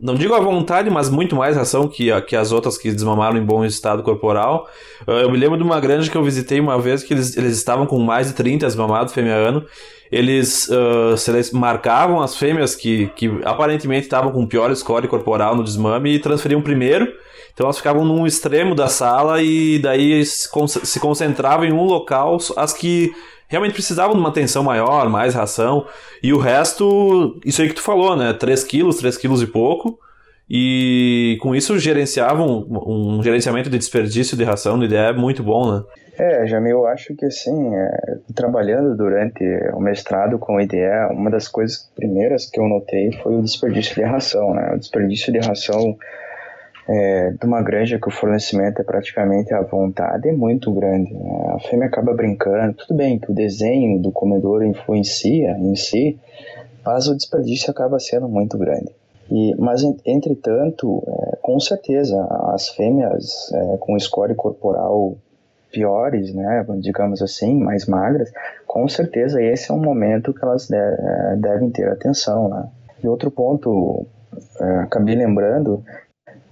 não 0.00 0.14
digo 0.14 0.32
à 0.32 0.38
vontade, 0.38 0.88
mas 0.88 1.10
muito 1.10 1.34
mais 1.34 1.56
ração 1.56 1.88
que, 1.88 2.08
que 2.22 2.36
as 2.36 2.52
outras 2.52 2.78
que 2.78 2.92
desmamaram 2.92 3.36
em 3.36 3.44
bom 3.44 3.64
estado 3.64 4.04
corporal. 4.04 4.68
Ah, 5.04 5.22
eu 5.22 5.30
me 5.30 5.36
lembro 5.36 5.58
de 5.58 5.64
uma 5.64 5.80
granja 5.80 6.08
que 6.08 6.16
eu 6.16 6.22
visitei 6.22 6.60
uma 6.60 6.78
vez 6.80 7.02
que 7.02 7.12
eles, 7.12 7.36
eles 7.36 7.56
estavam 7.56 7.86
com 7.86 7.98
mais 7.98 8.28
de 8.28 8.34
30 8.34 8.66
desmamados 8.66 9.12
fêmea 9.12 9.34
ano. 9.34 9.64
Eles 10.12 10.68
uh, 10.68 11.56
marcavam 11.56 12.22
as 12.22 12.36
fêmeas 12.36 12.76
que, 12.76 13.08
que 13.16 13.28
aparentemente 13.44 14.04
estavam 14.04 14.30
com 14.30 14.46
pior 14.46 14.72
score 14.76 15.08
corporal 15.08 15.56
no 15.56 15.64
desmame 15.64 16.14
e 16.14 16.20
transferiam 16.20 16.62
primeiro 16.62 17.12
então 17.56 17.64
elas 17.64 17.78
ficavam 17.78 18.04
num 18.04 18.26
extremo 18.26 18.74
da 18.74 18.86
sala 18.86 19.42
e 19.42 19.78
daí 19.78 20.22
se 20.26 21.00
concentravam 21.00 21.64
em 21.64 21.72
um 21.72 21.84
local, 21.84 22.36
as 22.54 22.70
que 22.74 23.10
realmente 23.48 23.72
precisavam 23.72 24.12
de 24.12 24.20
uma 24.20 24.28
atenção 24.28 24.62
maior, 24.62 25.08
mais 25.08 25.34
ração, 25.34 25.86
e 26.22 26.34
o 26.34 26.38
resto, 26.38 27.40
isso 27.46 27.62
aí 27.62 27.68
que 27.68 27.74
tu 27.74 27.80
falou, 27.80 28.14
né? 28.14 28.34
3 28.34 28.62
quilos, 28.62 28.98
3 28.98 29.16
quilos 29.16 29.40
e 29.40 29.46
pouco, 29.46 29.98
e 30.50 31.38
com 31.40 31.54
isso 31.54 31.78
gerenciavam 31.78 32.66
um, 32.68 33.16
um 33.16 33.22
gerenciamento 33.22 33.70
de 33.70 33.78
desperdício 33.78 34.36
de 34.36 34.44
ração, 34.44 34.78
de 34.78 34.84
ideia 34.84 35.08
é 35.08 35.12
muito 35.14 35.42
bom, 35.42 35.72
né? 35.72 35.82
É, 36.18 36.46
Jamil, 36.46 36.80
eu 36.80 36.86
acho 36.86 37.14
que 37.14 37.24
assim, 37.24 37.74
é, 37.74 38.18
trabalhando 38.34 38.94
durante 38.94 39.42
o 39.72 39.80
mestrado 39.80 40.38
com 40.38 40.56
o 40.56 40.60
IDE, 40.60 40.76
uma 41.10 41.30
das 41.30 41.48
coisas 41.48 41.90
primeiras 41.96 42.50
que 42.50 42.60
eu 42.60 42.68
notei 42.68 43.12
foi 43.22 43.36
o 43.36 43.42
desperdício 43.42 43.94
de 43.94 44.02
ração, 44.02 44.52
né? 44.52 44.72
O 44.74 44.78
desperdício 44.78 45.32
de 45.32 45.38
ração 45.38 45.96
é, 46.88 47.30
de 47.30 47.46
uma 47.46 47.62
granja 47.62 47.98
que 47.98 48.08
o 48.08 48.12
fornecimento 48.12 48.80
é 48.80 48.84
praticamente 48.84 49.52
à 49.52 49.60
vontade 49.60 50.28
é 50.28 50.32
muito 50.32 50.72
grande. 50.72 51.12
Né? 51.12 51.54
A 51.54 51.58
fêmea 51.60 51.88
acaba 51.88 52.14
brincando, 52.14 52.74
tudo 52.74 52.96
bem 52.96 53.18
que 53.18 53.30
o 53.30 53.34
desenho 53.34 54.00
do 54.00 54.12
comedor 54.12 54.64
influencia 54.64 55.52
em 55.58 55.74
si, 55.74 56.18
mas 56.84 57.08
o 57.08 57.16
desperdício 57.16 57.70
acaba 57.70 57.98
sendo 57.98 58.28
muito 58.28 58.56
grande. 58.56 58.90
E, 59.30 59.56
mas, 59.58 59.82
entretanto, 60.04 61.02
é, 61.06 61.36
com 61.42 61.58
certeza, 61.58 62.24
as 62.52 62.68
fêmeas 62.68 63.52
é, 63.52 63.76
com 63.78 63.98
score 63.98 64.34
corporal 64.36 65.16
piores, 65.72 66.32
né, 66.32 66.64
digamos 66.78 67.20
assim, 67.20 67.58
mais 67.58 67.86
magras, 67.86 68.32
com 68.66 68.88
certeza 68.88 69.42
esse 69.42 69.70
é 69.70 69.74
um 69.74 69.82
momento 69.82 70.32
que 70.32 70.44
elas 70.44 70.68
de, 70.68 70.76
é, 70.76 71.36
devem 71.36 71.70
ter 71.70 71.88
atenção. 71.88 72.48
Né? 72.48 72.68
E 73.02 73.08
outro 73.08 73.30
ponto, 73.30 74.06
é, 74.60 74.64
acabei 74.78 75.16
lembrando, 75.16 75.82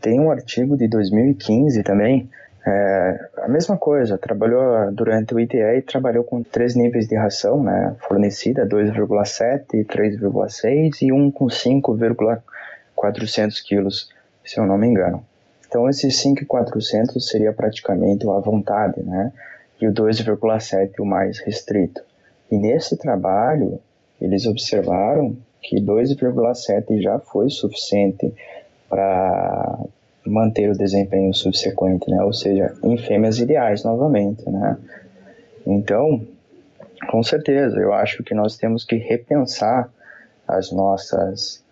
tem 0.05 0.20
um 0.20 0.30
artigo 0.30 0.76
de 0.76 0.86
2015 0.86 1.82
também, 1.82 2.28
é, 2.66 3.28
a 3.38 3.48
mesma 3.48 3.78
coisa, 3.78 4.18
trabalhou 4.18 4.92
durante 4.92 5.34
o 5.34 5.40
ITE 5.40 5.57
e 5.57 5.80
trabalhou 5.80 6.22
com 6.22 6.42
três 6.42 6.74
níveis 6.74 7.09
de 7.09 7.16
ração 7.16 7.62
né, 7.62 7.96
fornecida, 8.07 8.66
2,7, 8.66 9.86
3,6 9.86 11.00
e 11.00 11.11
um 11.11 11.30
com 11.30 11.48
5,400 11.48 13.62
quilos, 13.62 14.11
se 14.44 14.61
eu 14.61 14.66
não 14.66 14.76
me 14.76 14.88
engano. 14.88 15.24
Então 15.66 15.88
esses 15.88 16.20
5,400 16.20 17.26
seria 17.26 17.55
praticamente 17.55 18.28
à 18.28 18.38
vontade, 18.40 19.02
né? 19.02 19.32
E 19.80 19.88
o 19.88 19.92
2,7 19.92 21.00
o 21.00 21.07
mais 21.07 21.38
restrito. 21.38 22.02
E 22.50 22.59
nesse 22.59 22.98
trabalho, 22.98 23.80
eles 24.20 24.44
observaram 24.44 25.34
que 25.62 25.80
2,7 25.80 27.00
já 27.00 27.18
foi 27.18 27.48
suficiente 27.48 28.34
para 28.89 29.78
manter 30.26 30.70
o 30.70 30.76
desempenho 30.76 31.32
subsequente, 31.35 32.11
né? 32.11 32.22
Ou 32.22 32.32
seja, 32.32 32.74
em 32.82 32.97
fêmeas 32.97 33.39
ideais 33.39 33.85
novamente, 33.85 34.49
né? 34.49 34.76
Então, 35.66 36.26
com 37.11 37.22
certeza, 37.22 37.78
eu 37.78 37.93
acho 37.93 38.22
que 38.22 38.35
nós 38.35 38.57
temos 38.57 38.85
que 38.85 38.97
repensar 38.97 39.91
as 40.47 40.70
nossas 40.70 41.62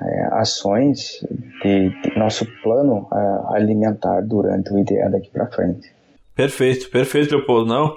é, 0.00 0.28
ações 0.32 1.24
de, 1.62 1.88
de, 2.02 2.18
nosso 2.18 2.46
plano 2.62 3.08
é, 3.12 3.56
alimentar 3.56 4.20
durante 4.20 4.72
o 4.72 4.78
IDE 4.78 5.08
daqui 5.10 5.30
para 5.30 5.46
frente. 5.46 5.90
Perfeito, 6.34 6.90
perfeito, 6.90 7.34
Leopoldo. 7.34 7.66
Não, 7.66 7.96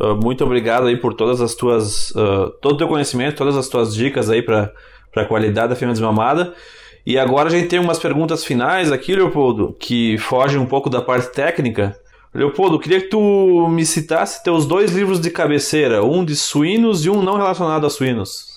uh, 0.00 0.16
muito 0.16 0.42
obrigado 0.44 0.86
aí 0.86 0.96
por 0.96 1.14
todas 1.14 1.40
as 1.40 1.54
tuas, 1.54 2.10
uh, 2.10 2.50
todo 2.60 2.74
o 2.74 2.78
teu 2.78 2.88
conhecimento, 2.88 3.36
todas 3.36 3.56
as 3.56 3.68
tuas 3.68 3.94
dicas 3.94 4.28
aí 4.28 4.42
para 4.42 4.72
a 5.14 5.24
qualidade 5.24 5.68
da 5.68 5.76
fêmea 5.76 5.92
desmamada. 5.92 6.52
E 7.06 7.16
agora 7.16 7.48
a 7.48 7.52
gente 7.52 7.68
tem 7.68 7.78
umas 7.78 8.00
perguntas 8.00 8.44
finais 8.44 8.90
aqui, 8.90 9.14
Leopoldo, 9.14 9.76
que 9.78 10.18
fogem 10.18 10.58
um 10.58 10.66
pouco 10.66 10.90
da 10.90 11.00
parte 11.00 11.32
técnica. 11.32 11.96
Leopoldo, 12.34 12.80
queria 12.80 13.00
que 13.00 13.08
tu 13.08 13.68
me 13.68 13.86
citasse 13.86 14.42
teus 14.42 14.66
dois 14.66 14.90
livros 14.90 15.20
de 15.20 15.30
cabeceira, 15.30 16.04
um 16.04 16.24
de 16.24 16.34
suínos 16.34 17.04
e 17.04 17.10
um 17.10 17.22
não 17.22 17.36
relacionado 17.36 17.86
a 17.86 17.90
suínos. 17.90 18.48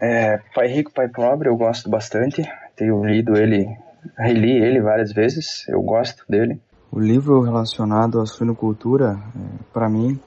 É, 0.00 0.40
Pai 0.54 0.68
Rico, 0.68 0.90
Pai 0.90 1.06
Pobre, 1.06 1.50
eu 1.50 1.56
gosto 1.56 1.90
bastante. 1.90 2.42
Tenho 2.74 3.04
lido 3.04 3.36
ele, 3.36 3.68
reli 4.16 4.52
ele 4.52 4.80
várias 4.80 5.12
vezes, 5.12 5.68
eu 5.68 5.82
gosto 5.82 6.24
dele. 6.26 6.58
O 6.90 6.98
livro 6.98 7.42
relacionado 7.42 8.20
à 8.22 8.24
suinocultura, 8.24 9.18
é, 9.36 9.62
para 9.70 9.86
mim, 9.86 10.18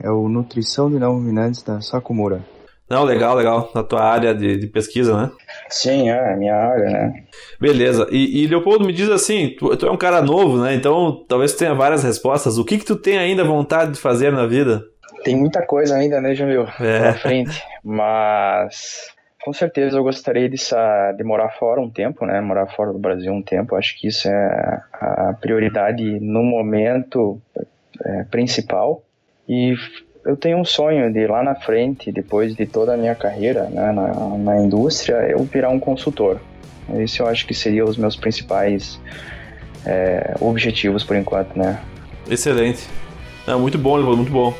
é 0.00 0.10
o 0.10 0.28
Nutrição 0.28 0.90
de 0.90 0.98
Não 0.98 1.12
Ruminantes 1.12 1.62
da 1.62 1.80
Sakumura. 1.80 2.42
Não, 2.90 3.04
legal, 3.04 3.36
legal. 3.36 3.70
Na 3.72 3.84
tua 3.84 4.02
área 4.02 4.34
de, 4.34 4.56
de 4.56 4.66
pesquisa, 4.66 5.16
né? 5.16 5.30
Sim, 5.68 6.10
é, 6.10 6.34
minha 6.34 6.56
área, 6.56 6.90
né? 6.90 7.24
Beleza. 7.60 8.08
E, 8.10 8.42
e, 8.42 8.46
Leopoldo, 8.48 8.84
me 8.84 8.92
diz 8.92 9.08
assim, 9.08 9.54
tu, 9.56 9.76
tu, 9.76 9.86
é 9.86 9.90
um 9.92 9.96
cara 9.96 10.20
novo, 10.20 10.60
né? 10.60 10.74
Então 10.74 11.24
talvez 11.28 11.52
tu 11.52 11.58
tenha 11.60 11.72
várias 11.72 12.02
respostas. 12.02 12.58
O 12.58 12.64
que 12.64 12.78
que 12.78 12.84
tu 12.84 12.96
tem 12.96 13.16
ainda 13.16 13.44
vontade 13.44 13.92
de 13.92 14.00
fazer 14.00 14.32
na 14.32 14.44
vida? 14.44 14.84
Tem 15.22 15.36
muita 15.36 15.64
coisa 15.64 15.94
ainda, 15.94 16.20
né, 16.20 16.34
Jamil? 16.34 16.66
É. 16.80 16.98
Pela 16.98 17.12
frente. 17.14 17.62
Mas 17.84 19.12
com 19.44 19.52
certeza 19.52 19.96
eu 19.96 20.02
gostaria 20.02 20.48
de, 20.48 20.56
de 21.16 21.24
morar 21.24 21.50
fora 21.50 21.80
um 21.80 21.88
tempo, 21.88 22.26
né? 22.26 22.40
Morar 22.40 22.66
fora 22.74 22.92
do 22.92 22.98
Brasil 22.98 23.32
um 23.32 23.42
tempo. 23.42 23.76
Acho 23.76 23.96
que 24.00 24.08
isso 24.08 24.28
é 24.28 24.82
a 24.94 25.36
prioridade 25.40 26.18
no 26.18 26.42
momento 26.42 27.40
é, 28.04 28.24
principal. 28.24 29.04
E 29.48 29.74
eu 30.24 30.36
tenho 30.36 30.58
um 30.58 30.64
sonho 30.64 31.12
de 31.12 31.26
lá 31.26 31.42
na 31.42 31.54
frente, 31.54 32.12
depois 32.12 32.54
de 32.54 32.66
toda 32.66 32.94
a 32.94 32.96
minha 32.96 33.14
carreira 33.14 33.64
né, 33.64 33.92
na, 33.92 34.08
na 34.38 34.60
indústria, 34.62 35.14
eu 35.28 35.42
virar 35.44 35.70
um 35.70 35.80
consultor. 35.80 36.38
Esse 36.98 37.20
eu 37.20 37.26
acho 37.26 37.46
que 37.46 37.54
seriam 37.54 37.88
os 37.88 37.96
meus 37.96 38.16
principais 38.16 39.00
é, 39.86 40.34
objetivos 40.40 41.04
por 41.04 41.16
enquanto, 41.16 41.56
né? 41.56 41.78
Excelente. 42.28 42.86
Não, 43.46 43.60
muito 43.60 43.78
bom, 43.78 43.96
Leopoldo, 43.96 44.16
muito 44.18 44.32
bom. 44.32 44.54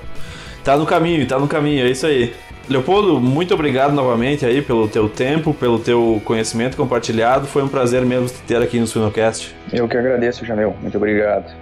Tá 0.64 0.76
no 0.76 0.86
caminho, 0.86 1.26
tá 1.26 1.38
no 1.38 1.48
caminho, 1.48 1.86
é 1.86 1.90
isso 1.90 2.06
aí. 2.06 2.32
Leopoldo, 2.68 3.20
muito 3.20 3.52
obrigado 3.52 3.92
novamente 3.92 4.46
aí 4.46 4.62
pelo 4.62 4.86
teu 4.86 5.08
tempo, 5.08 5.52
pelo 5.52 5.78
teu 5.78 6.22
conhecimento 6.24 6.76
compartilhado. 6.76 7.46
Foi 7.46 7.62
um 7.62 7.68
prazer 7.68 8.02
mesmo 8.02 8.28
te 8.28 8.40
ter 8.42 8.62
aqui 8.62 8.78
no 8.78 8.86
Suinocast. 8.86 9.54
Eu 9.72 9.88
que 9.88 9.96
agradeço, 9.96 10.46
Jamil. 10.46 10.74
Muito 10.80 10.96
obrigado. 10.96 11.52